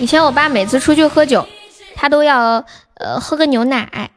[0.00, 1.46] 以前我爸每次出去喝酒，
[1.94, 4.10] 他都要呃喝个牛奶。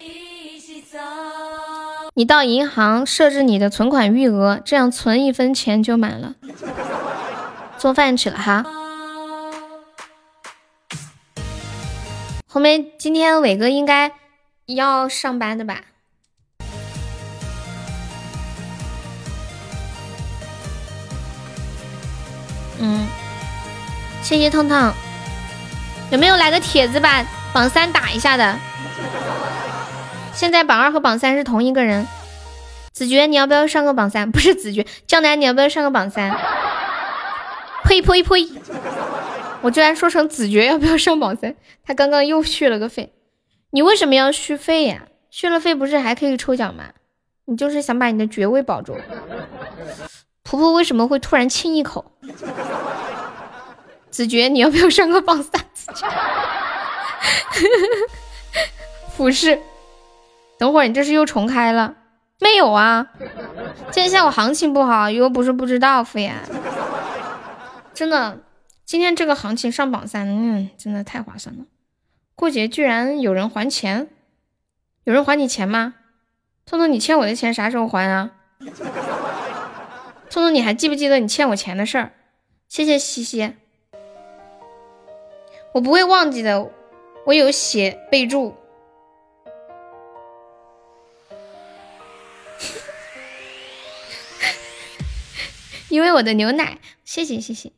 [2.14, 6.34] 你到银行设置你的存款余额，这样存一分钱就满了。
[7.78, 8.66] 做饭去了哈。
[12.48, 14.12] 红梅今天伟哥应该
[14.66, 15.82] 要上班的吧？
[22.80, 23.08] 嗯，
[24.24, 24.92] 谢谢痛痛。
[26.10, 28.58] 有没有来个帖子把榜三打一下的？
[30.34, 32.08] 现在榜二和榜三是同一个人。
[32.94, 34.32] 子爵，你要不要上个榜三？
[34.32, 36.32] 不是子爵，江南，你要不要上个榜三？
[37.84, 38.50] 呸呸呸！
[39.62, 41.56] 我居然说成子爵要不要上榜三？
[41.86, 43.14] 他刚刚又续了个费。
[43.72, 45.04] 你为什么要续费呀？
[45.30, 46.86] 续了费不是还可以抽奖吗？
[47.46, 48.98] 你就是想把你的爵位保住。
[50.44, 52.14] 婆婆为什么会突然亲一口？
[54.10, 55.67] 子爵，你要不要上个榜三？
[59.16, 59.60] 俯视，
[60.58, 61.96] 等会儿你这是又重开了？
[62.40, 63.08] 没有啊，
[63.92, 66.34] 今天下午行情不好，又不是不知道，敷衍。
[67.94, 68.38] 真的，
[68.86, 71.66] 今天这个行情上榜三，嗯，真的太划算了。
[72.36, 74.08] 过节居然有人还钱，
[75.04, 75.96] 有人还你钱吗？
[76.68, 78.30] 聪聪，你欠我的钱啥时候还啊？
[80.30, 82.12] 聪聪，你还记不记得你欠我钱的事儿？
[82.70, 83.56] 谢谢西西，
[85.78, 86.72] 我不会忘记的，
[87.28, 88.56] 我有写备注。
[95.90, 97.72] 因为我的牛奶，谢谢谢谢。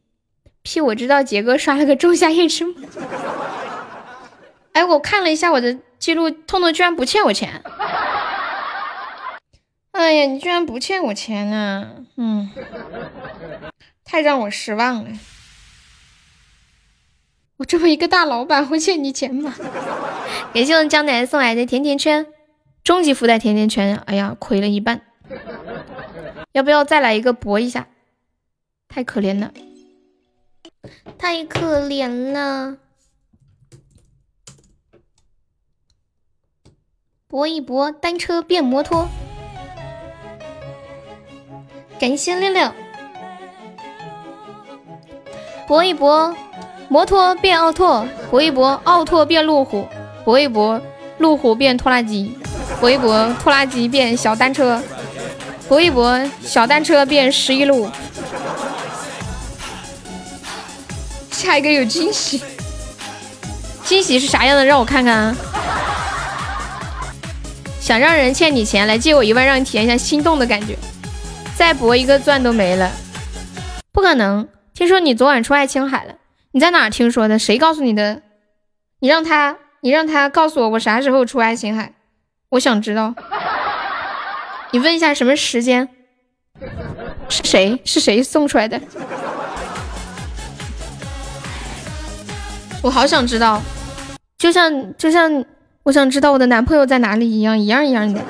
[0.63, 2.73] P，我知道杰哥刷了个仲夏夜之梦。
[4.71, 7.61] 哎，我看了一下我的记录，痛痛居然不欠我钱。
[9.91, 11.95] 哎呀，你居然不欠我钱啊！
[12.15, 12.49] 嗯，
[14.05, 15.09] 太让我失望了。
[17.59, 19.53] 我这么一个大老板会欠你钱吗？
[20.53, 22.25] 感谢我江奶奶送来的甜甜圈，
[22.85, 23.97] 终极福袋甜甜圈。
[24.05, 25.01] 哎呀，亏了一半。
[26.53, 27.89] 要不要再来一个搏一下？
[28.87, 29.51] 太可怜了，
[31.17, 32.77] 太可怜了。
[37.27, 39.09] 搏一搏，单车变摩托。
[41.99, 42.71] 感谢六六，
[45.67, 46.33] 搏一搏，
[46.89, 49.87] 摩托变奥拓；搏一搏，奥拓变路虎；
[50.25, 50.81] 搏一搏，
[51.19, 52.35] 路虎变拖拉机；
[52.81, 54.81] 搏一搏，拖拉机变小单车；
[55.67, 57.87] 搏一搏，小单车变十一路。
[61.29, 62.41] 下一个有惊喜，
[63.85, 64.65] 惊喜是啥样的？
[64.65, 65.35] 让我看看。
[67.79, 70.75] 想让人欠你钱，来借我一万，让你体验一下心动的感觉。
[71.55, 72.91] 再博一个钻都没了，
[73.91, 74.47] 不可能！
[74.73, 76.13] 听说你昨晚出爱青海了，
[76.51, 77.37] 你在哪听说的？
[77.37, 78.23] 谁告诉你的？
[78.99, 81.93] 你让他，你让他告诉我，我啥时候出爱情海？
[82.49, 83.13] 我想知道。
[84.71, 85.87] 你问一下什么时间？
[87.29, 87.79] 是谁？
[87.85, 88.81] 是谁送出来的？
[92.81, 93.61] 我好想知道，
[94.39, 95.45] 就像就像
[95.83, 98.21] 我想知道我的男朋友在哪里一样，一样一样的。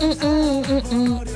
[0.00, 1.27] 嗯嗯嗯嗯。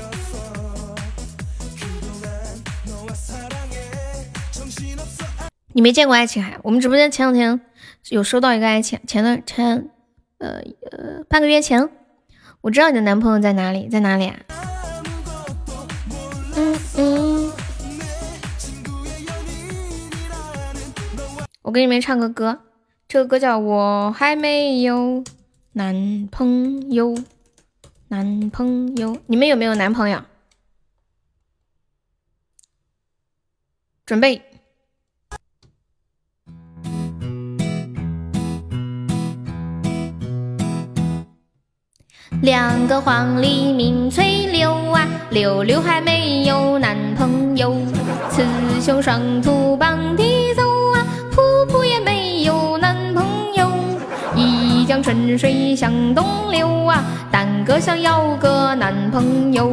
[5.75, 6.59] 你没见过爱琴海？
[6.63, 7.61] 我们直播间前两天
[8.11, 9.89] 有收到一个爱情，前段前
[10.39, 10.61] 呃
[10.91, 11.89] 呃半个月前，
[12.61, 14.37] 我知道你的男朋友在哪里，在哪里啊？
[16.57, 17.53] 嗯嗯。
[21.63, 22.61] 我给你们唱个歌，
[23.09, 25.25] 这个歌叫我还没有
[25.73, 27.17] 男朋友。
[28.09, 30.23] 男朋友，你们有没有男朋友？
[34.05, 34.43] 准备。
[42.43, 47.73] 两个黄鹂鸣翠柳啊，柳柳还没有男朋友。
[48.31, 48.45] 雌
[48.81, 50.63] 雄双兔傍地走
[50.93, 51.41] 啊，噗
[51.73, 53.25] 噗也没有男朋
[53.55, 53.71] 友。
[54.35, 57.05] 一江春水向东流啊。
[57.31, 59.71] 单个想要个男朋友，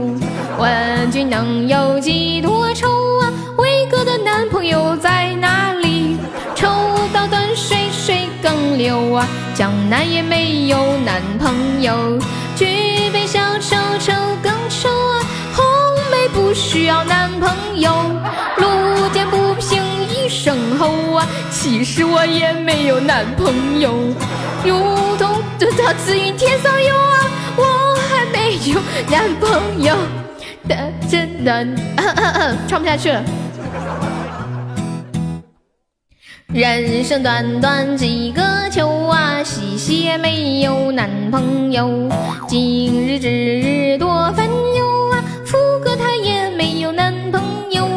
[0.59, 2.87] 问君能有几多愁
[3.19, 3.33] 啊？
[3.57, 6.19] 为哥的男朋友在哪里？
[6.53, 6.67] 抽
[7.11, 12.19] 刀断水水更流啊，江南也没有男朋友。
[12.59, 12.65] 举
[13.13, 14.11] 杯消愁愁
[14.43, 15.65] 更愁啊，红
[16.11, 17.89] 梅不需要男朋友。
[18.57, 23.93] 路见不平一声吼啊，其实我也没有男朋友。
[24.65, 27.17] 如同这条紫云天上有啊。
[27.55, 29.95] 我还没有男朋友，
[31.09, 31.65] 真的
[32.67, 33.23] 唱不下去了。
[36.47, 42.07] 人生短短几个秋啊，西西也没有男朋友。
[42.47, 47.41] 今日之日多烦忧啊，福哥他也没有男朋
[47.71, 47.87] 友。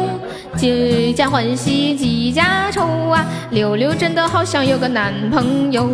[0.57, 5.87] 几家欢喜几家愁啊，六六真的好想有个男朋友。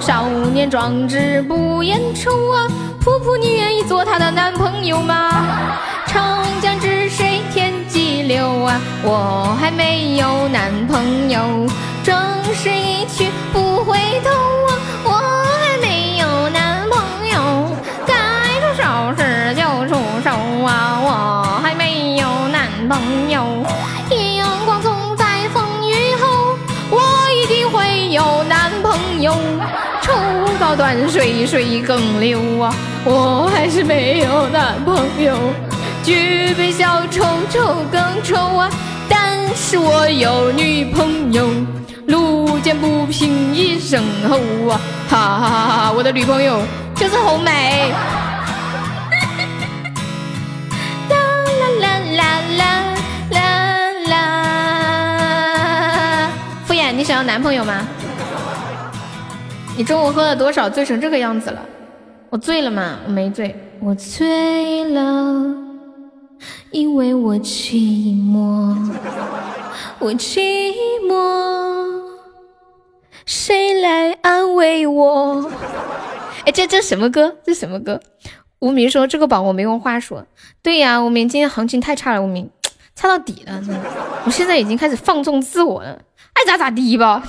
[0.00, 2.66] 少年壮志不言愁啊。
[3.00, 5.70] 婆婆，你愿意做他的男朋友吗？
[6.08, 11.40] 长江之水天际流啊，我还没有男朋友。
[12.06, 12.14] 正
[12.54, 17.76] 是一去不回头啊，我还没有男朋友。
[18.06, 18.14] 该
[18.60, 20.30] 出手时就出手
[20.64, 23.44] 啊，我还没有男朋友。
[24.36, 26.56] 阳光总在风雨后，
[26.90, 27.02] 我
[27.32, 29.34] 一定会有男朋友。
[30.00, 30.12] 抽
[30.60, 32.72] 刀断水水更流啊。
[33.04, 35.36] 我还是没有男朋友，
[36.04, 38.70] 举杯消愁愁更愁啊！
[39.08, 41.48] 但是我有女朋友，
[42.06, 44.36] 路见不平一声吼
[44.68, 44.80] 啊！
[45.08, 45.92] 哈哈哈哈！
[45.92, 46.60] 我的女朋友
[46.94, 47.90] 就是红梅。
[51.08, 51.16] 啦
[51.60, 52.40] 啦啦啦
[53.30, 53.38] 啦啦
[54.10, 54.12] 啦！
[56.64, 57.86] 敷衍，你想要男朋友吗？
[59.76, 61.60] 你中午喝了多少，醉成这个样子了？
[62.30, 62.98] 我醉了吗？
[63.06, 65.44] 我没醉，我醉了，
[66.70, 68.76] 因为我寂寞，
[69.98, 70.72] 我寂
[71.08, 71.95] 寞，
[73.26, 75.50] 谁来安慰我？
[76.44, 77.36] 哎，这这什么歌？
[77.44, 78.00] 这什么歌？
[78.60, 80.24] 无名说这个榜我没用话说。
[80.62, 82.48] 对呀，无名今天行情太差了，无名
[82.94, 83.60] 差到底了。
[84.24, 86.00] 我现在已经开始放纵自我了，
[86.34, 87.20] 爱咋咋地吧。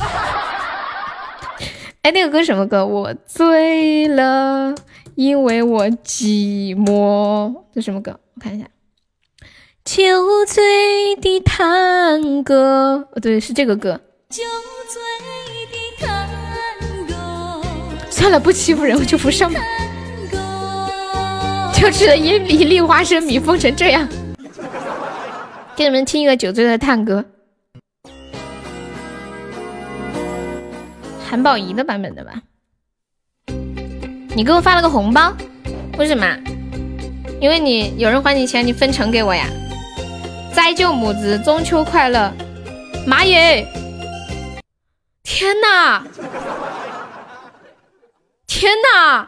[2.03, 2.85] 哎，那个歌什么歌？
[2.85, 4.75] 我醉了，
[5.15, 7.63] 因为我寂寞。
[7.73, 8.19] 这什么歌？
[8.35, 8.65] 我看一下，
[9.83, 13.07] 《酒醉的探戈》。
[13.15, 13.99] 哦，对，是这个歌。
[14.29, 14.43] 酒
[14.87, 15.26] 醉。
[18.17, 19.51] 算了，不欺负人，我就不上。
[21.71, 24.09] 就吃了一比栗花生米疯成这样。
[25.75, 27.23] 给你们听一个酒醉的探戈。
[31.29, 32.41] 韩宝仪的版本的吧，
[34.35, 35.31] 你给我发了个红包，
[35.99, 36.25] 为什么？
[37.39, 39.45] 因为你有人还你钱，你分成给我呀。
[40.55, 42.33] 斋舅母子中秋快乐，
[43.05, 43.67] 妈耶！
[45.21, 46.03] 天哪！
[48.57, 49.27] 天哪！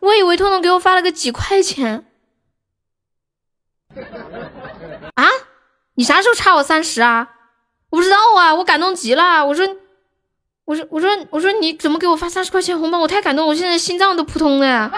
[0.00, 2.04] 我以为彤彤给我发了个几块钱。
[5.14, 5.24] 啊？
[5.94, 7.28] 你啥时候差我三十啊？
[7.90, 9.64] 我不知道啊，我感动极了，我说。
[10.64, 12.98] 我说我说我说你怎么给我发三十块钱红包？
[12.98, 14.90] 我太感动，我现在心脏都扑通的。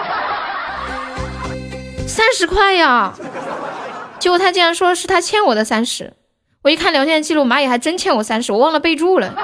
[2.07, 3.13] 三十块呀！
[4.19, 6.13] 结果他竟然说是他欠我的三十。
[6.63, 9.35] 我一看聊天记录，蚂蚁还真欠我三十，我忘了备注了。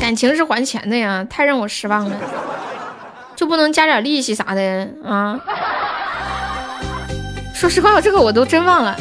[0.00, 2.16] 感情是还钱的呀，太让我失望了。
[3.36, 5.38] 就不能加点利息啥的啊？
[7.54, 8.96] 说实话，这个我都真忘了。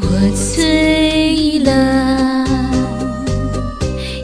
[0.00, 2.44] 我醉了，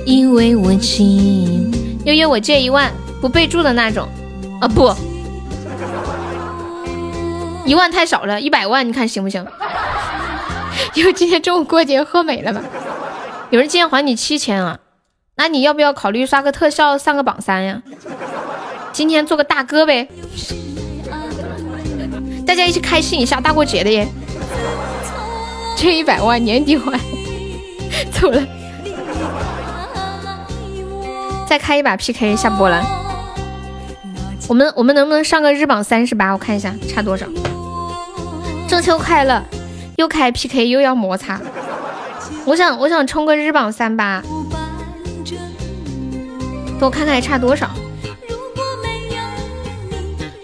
[0.05, 1.73] 因为我寂。
[2.05, 4.09] 悠悠，我借一万，不备注的那种。
[4.61, 4.95] 啊不，
[7.65, 9.45] 一万太少了，一百万，你看行不行？
[10.95, 12.61] 因 为今天中午过节喝美了吧？
[13.51, 14.79] 有人今天还你七千啊？
[15.37, 17.83] 那你要不要考虑刷个特效上个榜三呀？
[18.93, 20.09] 今天做个大哥呗，
[22.47, 24.07] 大家一起开心一下，大过节的耶。
[25.77, 26.99] 这一百万年底还，
[28.13, 28.41] 走了。
[31.47, 32.83] 再开一把 PK 下播了。
[34.49, 36.33] 我们我们能不能上个日榜三十八？
[36.33, 37.27] 我看一下差多少。
[38.69, 39.43] 中秋快乐！
[39.97, 41.41] 又开 PK 又要摩擦。
[42.47, 44.23] 我想我想冲个日榜三八。
[46.79, 47.71] 给我看看还差多少。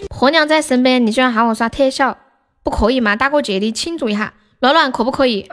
[0.09, 2.17] 婆娘在身边，你居然喊我刷特效，
[2.63, 3.15] 不可以吗？
[3.15, 4.33] 大过节的庆祝一下。
[4.59, 5.49] 暖暖可不可以？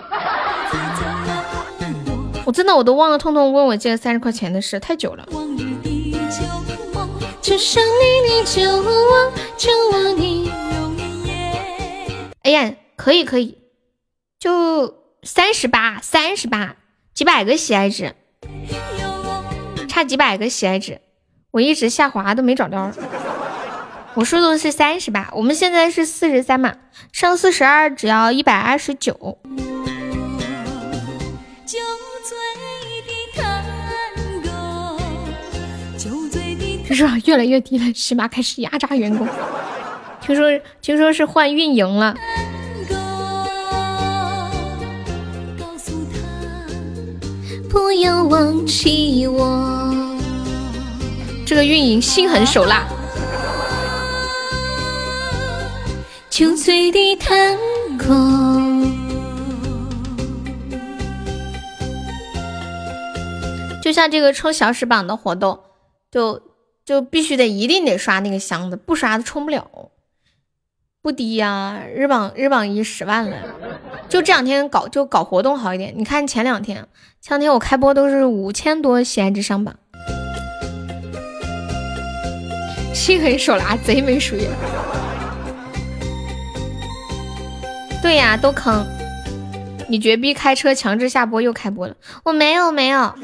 [2.45, 5.27] 我真的我都忘了，痛痛问我借三十块钱的事，太久了。
[12.43, 13.57] 哎呀，可以可以，
[14.39, 16.77] 就三十八，三十八，
[17.13, 18.15] 几百个喜爱值，
[19.89, 21.01] 差几百个喜爱值，
[21.51, 22.93] 我一直下滑都没找到。
[24.15, 26.77] 我说的是三十八，我们现在是四十三嘛，
[27.13, 29.39] 上四十二只要一百二十九。
[36.87, 39.27] 听说越来越低了，起码开始压榨员工。
[40.21, 42.15] 听说听说是换运营了。
[47.71, 49.95] 不要忘记我。
[51.47, 52.87] 这个运营心狠手辣。
[56.31, 57.59] 酒醉的探
[57.99, 58.15] 戈，
[63.83, 65.59] 就像这个抽小时榜的活动，
[66.13, 66.41] 就
[66.85, 69.91] 就必须得一定得刷那个箱子，不刷冲不了。
[71.09, 73.37] 不低呀，日榜日榜一十万了。
[74.11, 76.87] 就这两天搞就搞活动好一点，你看前两天
[77.23, 79.75] 前两天我开播都是五千多喜爱值上榜，
[82.93, 84.51] 心狠手辣，贼眉鼠眼。
[88.03, 88.87] 对呀，都坑。
[89.89, 91.95] 你绝逼开车强制下播又开播了，
[92.25, 93.15] 我没有没有，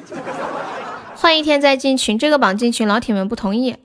[1.16, 3.76] 换一天再进群，这个榜进群老铁们不同意。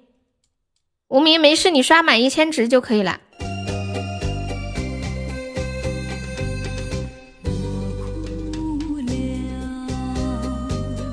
[1.10, 3.20] 无名没事，你刷满一千值就可以了。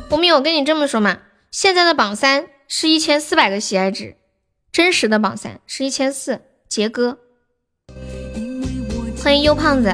[0.08, 1.18] 无名，我跟你这么说嘛，
[1.50, 4.16] 现在的榜三是一千四百个喜爱值，
[4.70, 6.42] 真实的榜三是一千四。
[6.68, 7.18] 杰哥，
[9.22, 9.92] 欢迎优胖子。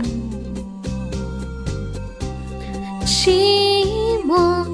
[3.06, 4.66] 寂寞。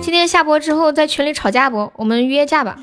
[0.00, 1.92] 今天下播之后在群里吵架不？
[1.96, 2.78] 我们约架吧。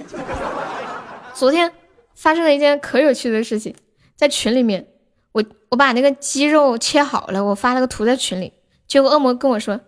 [1.34, 1.72] 昨天
[2.14, 3.76] 发生了一件可有趣的事情，
[4.16, 4.88] 在群里面，
[5.32, 8.54] 我我把那个鸡肉切好了，我发了个图在群里，
[8.88, 9.82] 结果恶魔跟我说，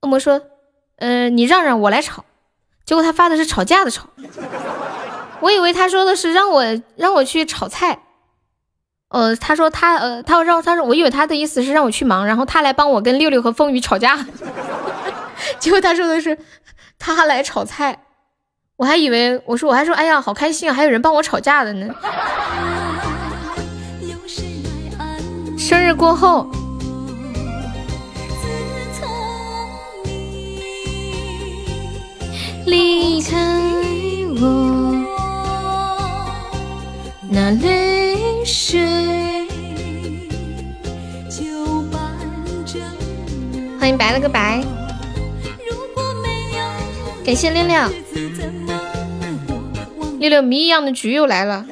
[0.00, 0.42] 恶魔说。
[0.98, 2.24] 嗯，你让让我来炒，
[2.84, 4.08] 结果他发的是吵架的吵，
[5.40, 6.64] 我以为他说的是让我
[6.96, 8.00] 让我去炒菜，
[9.08, 14.26] 呃，他说他呃，他让他说我以为他的意思是让我去忙，然后他来帮我跟六六和风雨吵架，
[15.60, 16.36] 结果他说的是
[16.98, 18.02] 他来炒菜，
[18.76, 21.94] 我还以为我说我还说哎呀好开心啊，还有人帮我吵架的呢，
[25.56, 26.50] 生日过后。
[32.68, 33.36] 离开
[34.40, 34.94] 我，
[37.30, 38.78] 那泪水
[41.30, 42.00] 就伴
[42.66, 42.78] 着
[43.80, 44.62] 欢迎白了个白，
[47.24, 47.88] 感谢六六，
[50.18, 51.64] 六六谜一样的局又来了。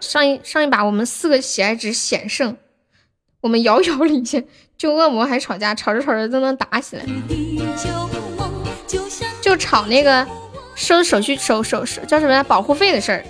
[0.00, 2.56] 上一上一把我们四个喜爱值险胜，
[3.42, 4.46] 我们遥遥领先，
[4.78, 7.04] 就恶魔还吵架，吵着吵着都能打起来。
[9.54, 10.26] 就吵那个
[10.74, 13.24] 收手续手手手叫什么保护费的事儿。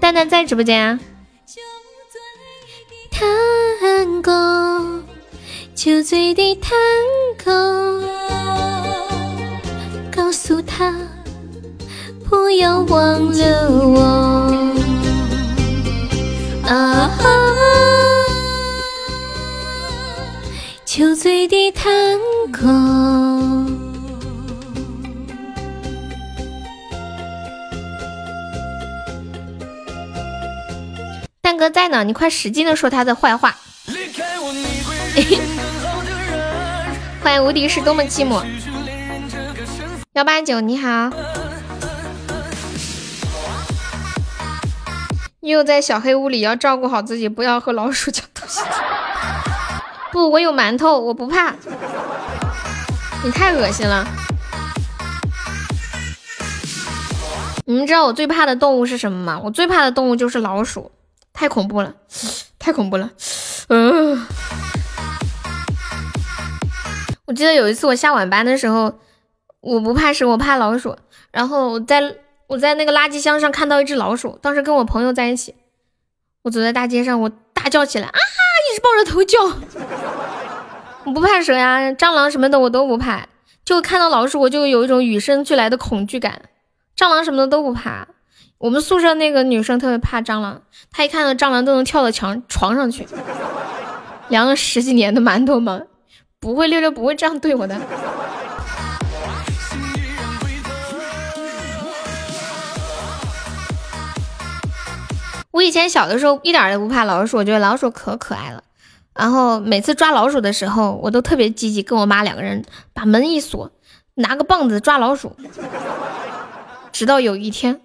[0.00, 0.98] 蛋蛋在直播间啊。
[3.10, 5.04] 探戈，
[5.74, 6.72] 酒醉的探
[7.44, 8.02] 戈，
[10.10, 10.90] 告诉他
[12.30, 14.31] 不要忘了我。
[21.02, 21.90] 酒醉的探
[22.52, 22.62] 戈。
[31.40, 33.56] 蛋哥在呢，你快使劲的说他的坏话。
[37.20, 38.40] 欢迎无敌是多么寂寞。
[40.12, 41.10] 幺八九你好，
[45.40, 48.60] 又在小黑屋里要照顾好自己，不要和老鼠抢东西。
[50.12, 51.54] 不，我有馒头，我不怕。
[53.24, 54.06] 你太恶心了！
[57.64, 59.40] 你们知道我最怕的动物是什么吗？
[59.42, 60.92] 我最怕的动物就是老鼠，
[61.32, 61.94] 太恐怖了，
[62.58, 63.10] 太恐怖了。
[63.68, 64.26] 嗯，
[67.24, 68.98] 我记得有一次我下晚班的时候，
[69.60, 70.94] 我不怕蛇，我怕老鼠。
[71.30, 72.16] 然后我在
[72.48, 75.54] 我在那个垃圾箱上看到一只老鼠，当时跟我朋友在一起，
[76.42, 78.18] 我走在大街上，我大叫起来啊，
[78.70, 79.38] 一直抱着头叫。
[81.04, 83.26] 我不怕蛇呀，蟑螂什么的我都不怕，
[83.64, 86.42] 就看到老鼠我就有一种与生俱来的恐惧感。
[86.96, 88.06] 蟑螂什么的都不怕，
[88.58, 93.06] 我们宿舍那个女生特别怕蟑螂，她一看到蟑螂都能跳到墙床上去。
[94.28, 95.82] 凉了十几年的馒头吗？
[96.38, 97.76] 不会，六六不会这样对我的。
[105.50, 108.62] 我以前小的时候一点都不怕老鼠，我觉得老鼠可可爱了。
[109.14, 113.70] 然后每次抓老鼠的时候，我都特别积极，跟我妈两个人把门一锁，
[114.14, 115.36] 拿个棒子抓老鼠。
[116.92, 117.80] 直到有一天，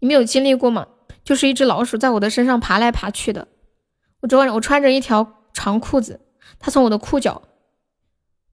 [0.00, 0.86] 你们有经历过吗？
[1.24, 3.48] 就是一只老鼠在我的身上爬来爬去的。
[4.20, 6.20] 我昨晚我穿着一条长裤子，
[6.60, 7.42] 它从我的裤脚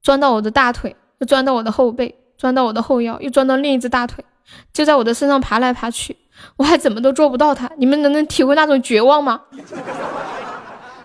[0.02, 4.24] 钻到我的大腿，又钻到我的后背，钻到我的后腰，又钻到另一只大腿，
[4.72, 6.16] 就在我的身上爬来爬去，
[6.56, 7.70] 我还怎么都捉不到它。
[7.78, 9.42] 你们能能体会那种绝望吗？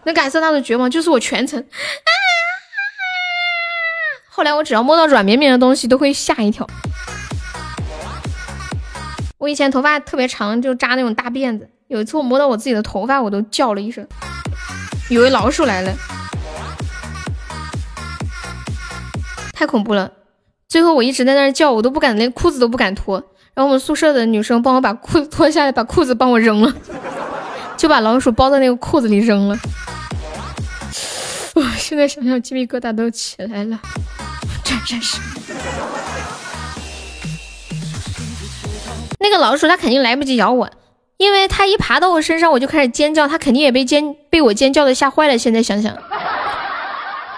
[0.04, 1.64] 能感受到的绝望，就是我全程！
[4.30, 6.66] 后来我只要摸到软绵绵的东西，都会吓一跳。
[9.38, 11.70] 我以前头发特别长，就扎那种大辫子。
[11.88, 14.08] 有一次我摸到我自己的头发，我都叫了一声，
[15.10, 15.94] 以为老鼠来了，
[19.54, 20.12] 太恐怖了。
[20.68, 23.16] 最后我一直在那儿叫，我都不敢连裤子都不敢脱。
[23.56, 26.74] 然后我们宿舍的女生帮我把裤子脱下来，把裤子帮我扔了，
[27.80, 29.58] 就把老鼠包在那个裤子里扔了。
[31.56, 31.64] 哇！
[31.78, 33.80] 现在想想鸡皮疙瘩都起来了，
[34.66, 35.18] 真真是。
[39.18, 40.70] 那个老鼠它肯定来不及咬我，
[41.16, 45.38] 因为它一爬到我身上，我就开始尖叫，它肯定也被尖被我尖叫的吓坏了。
[45.38, 45.98] 现在想想，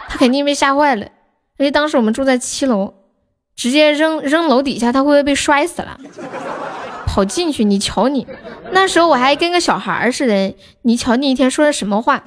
[0.09, 1.05] 它肯定被吓坏了。
[1.59, 2.95] 而且当时我们住在七楼，
[3.55, 5.99] 直接扔扔楼底下，它会不会被摔死了？
[7.11, 8.25] 跑进去，你瞧你，
[8.71, 10.55] 那时候我还跟个小孩似的。
[10.83, 12.23] 你瞧你一天说的什么话？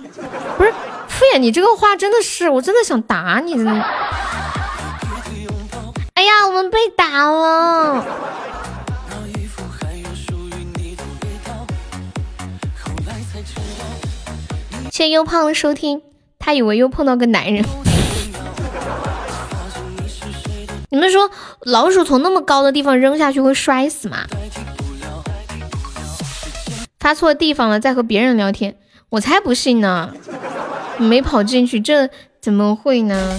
[0.58, 0.70] 不是
[1.08, 3.72] 敷衍，你这个话真的是，我真的想打你，真的。
[6.12, 8.04] 哎呀，我们被打了。
[14.92, 16.02] 谢优胖的收听，
[16.38, 17.64] 他以为又碰到个男人。
[20.90, 21.30] 你们说
[21.62, 24.18] 老鼠从那么高的地方扔下去会摔死吗？
[27.04, 28.76] 发错地方了，在和别人聊天，
[29.10, 30.10] 我才不信呢！
[30.96, 32.08] 没跑进去，这
[32.40, 33.38] 怎么会呢？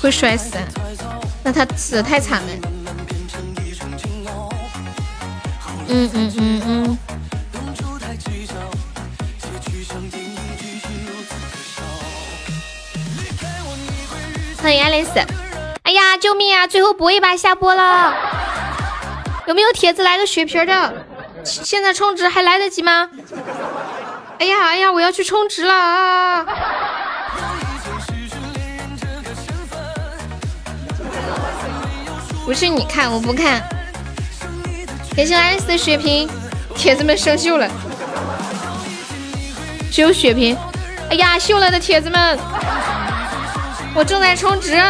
[0.00, 0.56] 会摔死？
[1.44, 2.48] 那他死的太惨了。
[5.86, 6.98] 嗯嗯嗯嗯。
[14.60, 15.20] 欢迎爱丽丝！
[15.84, 16.66] 哎呀，救命啊！
[16.66, 18.12] 最后搏一把下播了，
[19.46, 21.06] 有没有铁子来个血瓶的？
[21.44, 23.08] 现在充值还来得及吗？
[24.38, 26.46] 哎呀哎呀，我要去充值了啊！
[32.44, 33.62] 不是你看，我不看。
[35.14, 36.28] 感谢爱丽丝的血瓶，
[36.74, 37.68] 铁子们生锈了，
[39.92, 40.56] 只有血瓶。
[41.10, 42.38] 哎呀，锈了的铁子们！
[43.94, 44.80] 我正在充值，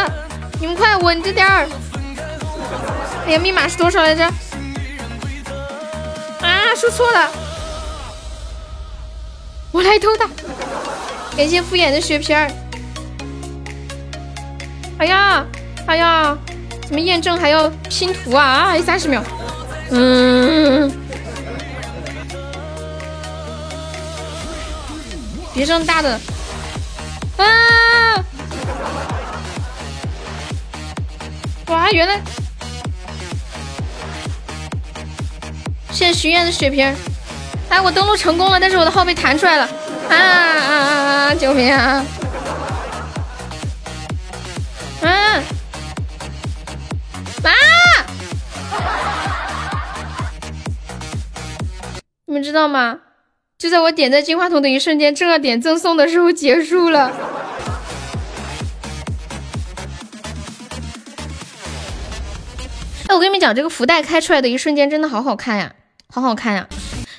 [0.59, 1.67] 你们快稳着点儿！
[3.25, 4.31] 哎呀，密码是多少来着？
[6.41, 7.31] 啊，说错了！
[9.71, 10.27] 我来偷的。
[11.37, 12.51] 感谢敷衍的血瓶儿。
[14.97, 15.45] 哎呀，
[15.87, 16.37] 哎呀，
[16.85, 18.43] 怎么验证还要拼图啊？
[18.43, 19.23] 啊，三十秒。
[19.91, 20.91] 嗯。
[25.53, 26.19] 别这么大的。
[27.37, 27.45] 啊！
[31.67, 32.21] 哇，原来
[35.91, 36.95] 谢谢许愿的血瓶，
[37.69, 39.69] 哎，我登录成功了，但是我的号被弹出来了，
[40.09, 40.75] 啊啊啊
[41.27, 41.35] 啊！
[41.35, 42.05] 救命啊！
[45.01, 45.43] 嗯，
[47.43, 47.51] 妈！
[52.25, 52.99] 你们知道吗？
[53.57, 57.11] 就在我点在金话筒的一瞬间，正要点赠送的时候结束了。
[63.07, 65.75] 哎，我跟你们讲，这个福袋开出来的一瞬间真的好好看呀，
[66.13, 66.67] 好好看呀！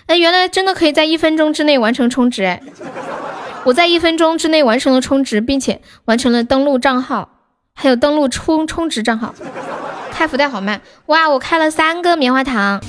[0.07, 2.61] 哎，原来真的可以在一分钟之内完成充值哎！
[3.65, 7.31] 我在一分钟之内完成了充值，并且完成了登录账号，
[7.75, 9.35] 还有登录充充值账号。
[10.13, 11.31] 开福袋好慢哇！
[11.31, 12.83] 我开了三个棉花糖，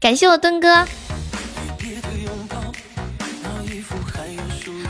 [0.00, 0.84] 感谢我墩哥。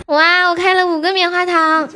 [0.06, 1.86] 哇，我开了五个棉花糖，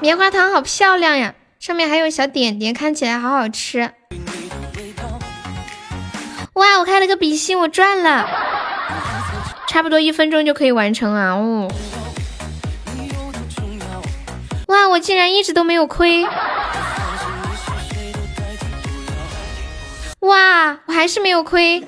[0.00, 3.90] 棉花糖好漂亮呀，上面还有小点点，看起来好好吃。
[6.58, 6.78] 哇！
[6.80, 8.28] 我开了个比心，我赚了，
[9.68, 11.34] 差不多一分钟就可以完成啊！
[11.34, 11.70] 哦，
[14.66, 14.88] 哇！
[14.88, 16.26] 我竟然一直都没有亏，
[20.20, 20.78] 哇！
[20.86, 21.80] 我还是没有亏，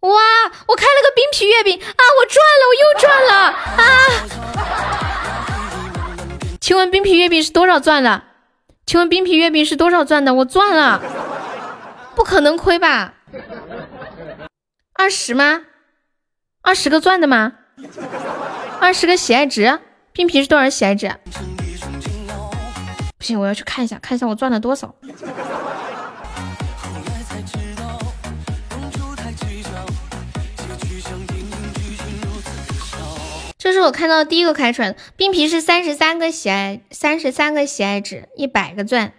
[0.00, 0.12] 哇！
[0.66, 2.02] 我开了个冰皮月饼啊！
[2.20, 3.34] 我赚了，我又赚了
[3.76, 3.82] 啊！
[6.60, 8.22] 请问冰皮月饼是多少钻的？
[8.86, 10.34] 请问冰皮月饼是多少钻的？
[10.34, 11.00] 我赚了，
[12.14, 13.14] 不可能亏吧？
[14.92, 15.62] 二十吗？
[16.62, 17.52] 二十个钻的吗？
[18.80, 19.80] 二十个喜爱值？
[20.12, 21.10] 冰皮是多少喜爱值？
[23.18, 24.94] 不行，我要去看一下，看一下我赚了多少。
[33.64, 39.14] 这是我看到第一个开出来的冰皮是三十三个喜爱，三十三个喜爱值，一百个钻。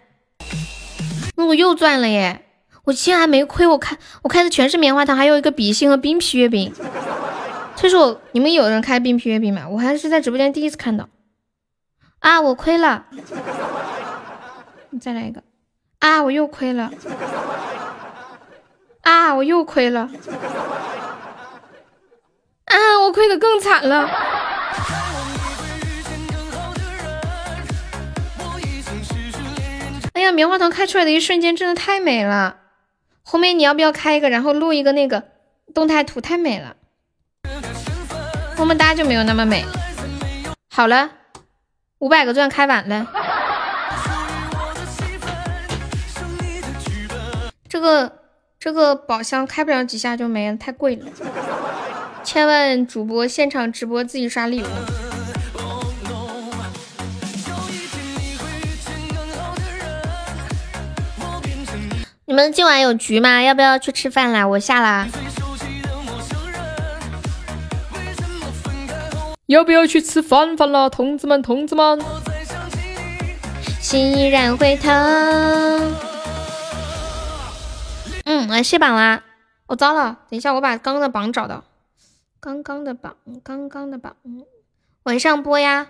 [1.35, 2.45] 那我又赚了耶！
[2.83, 6.71] 我竟然还没亏，我开我开的全是棉花糖，还有一个比心和冰皮月饼。
[7.75, 9.67] 这是我你们有人开冰皮月饼吗？
[9.67, 11.09] 我还是在直播间第一次看到。
[12.19, 13.07] 啊，我亏了！
[14.91, 15.41] 你再来一个。
[15.97, 16.91] 啊，我又亏了！
[19.01, 20.07] 啊，我又亏了！
[22.75, 24.09] 啊，我亏的更惨了！
[30.11, 32.57] 哎呀，棉花糖开出来的一瞬间真的太美了。
[33.23, 35.23] 红梅你要不要开一个，然后录一个那个
[35.73, 36.19] 动态图？
[36.19, 36.75] 太美了。
[38.57, 39.63] 么么哒就没有那么美。
[40.69, 41.11] 好了，
[41.99, 43.07] 五百个钻开完了。
[47.69, 48.19] 这个。
[48.57, 51.05] 这个宝箱开不了几下就没了，太贵了。
[52.25, 54.65] 千万主播现场直播自己刷礼物。
[62.25, 63.43] 你们今晚有局吗？
[63.43, 64.45] 要不要去吃饭啦？
[64.47, 65.07] 我下啦。
[69.45, 72.01] 要不要去吃饭饭了，同志们，同志们。
[73.79, 75.95] 心依然会疼。
[78.25, 79.21] 嗯，来卸榜啦！
[79.67, 81.63] 我糟了，等一下我把刚刚的榜找到。
[82.45, 84.15] 刚刚的榜，刚刚的榜，
[85.01, 85.87] 晚上播呀。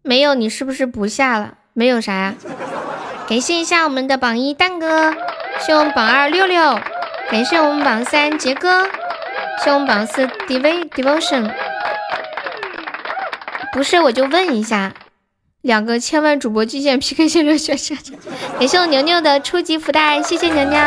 [0.00, 1.58] 没有，你是不是不下了？
[1.74, 2.34] 没有啥呀？
[3.28, 5.14] 感谢一下我们的榜一蛋哥，
[5.58, 6.80] 谢我们榜二六六，
[7.30, 8.88] 感谢我们榜三杰哥。
[9.62, 11.54] 谢我们榜四 dev devotion，
[13.74, 14.94] 不是我就问一下，
[15.62, 17.94] 两个千万主播巨献 PK 线热血社，
[18.58, 20.80] 感谢我牛牛的初级福袋，谢谢牛牛，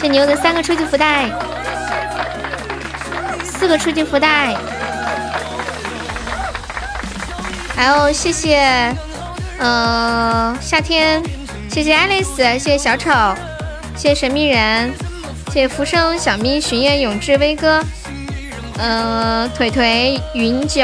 [0.00, 1.28] 谢牛牛的三个初级福袋，
[3.44, 4.56] 四个初级福袋，
[7.76, 8.96] 还有谢谢，
[9.58, 11.22] 呃夏天，
[11.68, 13.10] 谢谢爱丽丝，谢谢小丑，
[13.94, 14.90] 谢谢神秘人。
[15.48, 17.84] 谢谢浮生小咪巡夜永志威哥，
[18.78, 20.82] 嗯，腿腿云九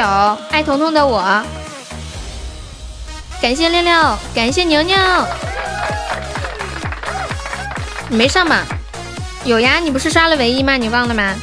[0.51, 1.43] 爱彤彤的我，
[3.41, 4.97] 感谢六六，感谢牛牛，
[8.09, 8.63] 你没上吗？
[9.45, 10.75] 有呀，你不是刷了唯一吗？
[10.75, 11.33] 你忘了吗？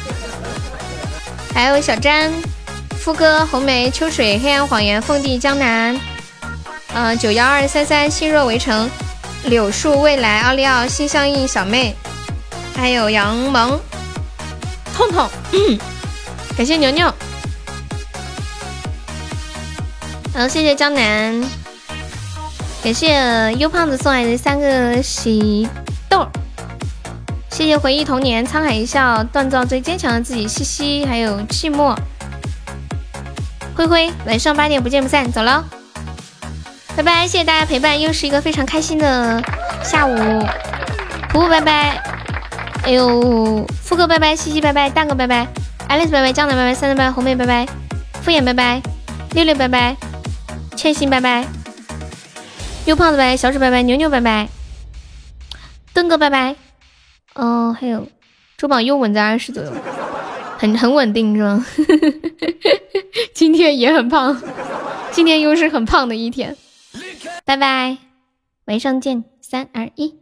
[1.53, 2.31] 还有小詹、
[2.99, 5.99] 夫哥、红梅、秋水、黑暗谎言、凤帝、江南，
[6.93, 8.87] 嗯，九幺二三三心若围城、
[9.45, 11.95] 柳树未来、奥利奥、心相印、小妹。
[12.75, 13.79] 还有杨萌、
[14.95, 15.27] 痛痛，
[16.55, 17.11] 感谢牛牛，
[20.33, 21.43] 嗯谢谢江南，
[22.87, 25.67] 感谢优胖子送来的三个喜
[26.07, 26.25] 豆，
[27.51, 31.93] 谢谢回忆童年、沧海一笑、锻造最坚强的自己、西西，还有寂寞、
[33.75, 35.65] 灰灰，晚上八点不见不散，走了，
[36.95, 39.43] 拜拜，谢谢大家陪伴，又是一个非常开心的
[39.83, 40.15] 下午，
[41.33, 42.01] 呼呼拜拜。
[42.83, 45.45] 哎呦，富哥拜拜，西西拜拜，蛋哥拜拜，
[45.89, 47.67] 爱丽丝拜拜，江南拜拜，三三拜拜，红妹拜拜，
[48.21, 48.81] 敷衍拜拜，
[49.31, 49.97] 六六拜拜，
[50.77, 51.45] 千心拜拜，
[52.87, 54.47] 又胖子拜，小丑拜拜，牛牛拜拜，
[55.93, 56.55] 邓哥拜拜，
[57.35, 58.07] 哦，还有
[58.55, 59.69] 珠宝又稳在二十左右，
[60.57, 61.65] 很很稳定是吗？
[63.35, 64.41] 今天也很胖，
[65.11, 66.55] 今天又是很胖的一天，
[67.43, 67.97] 拜拜，
[68.67, 70.15] 晚上见，三二一。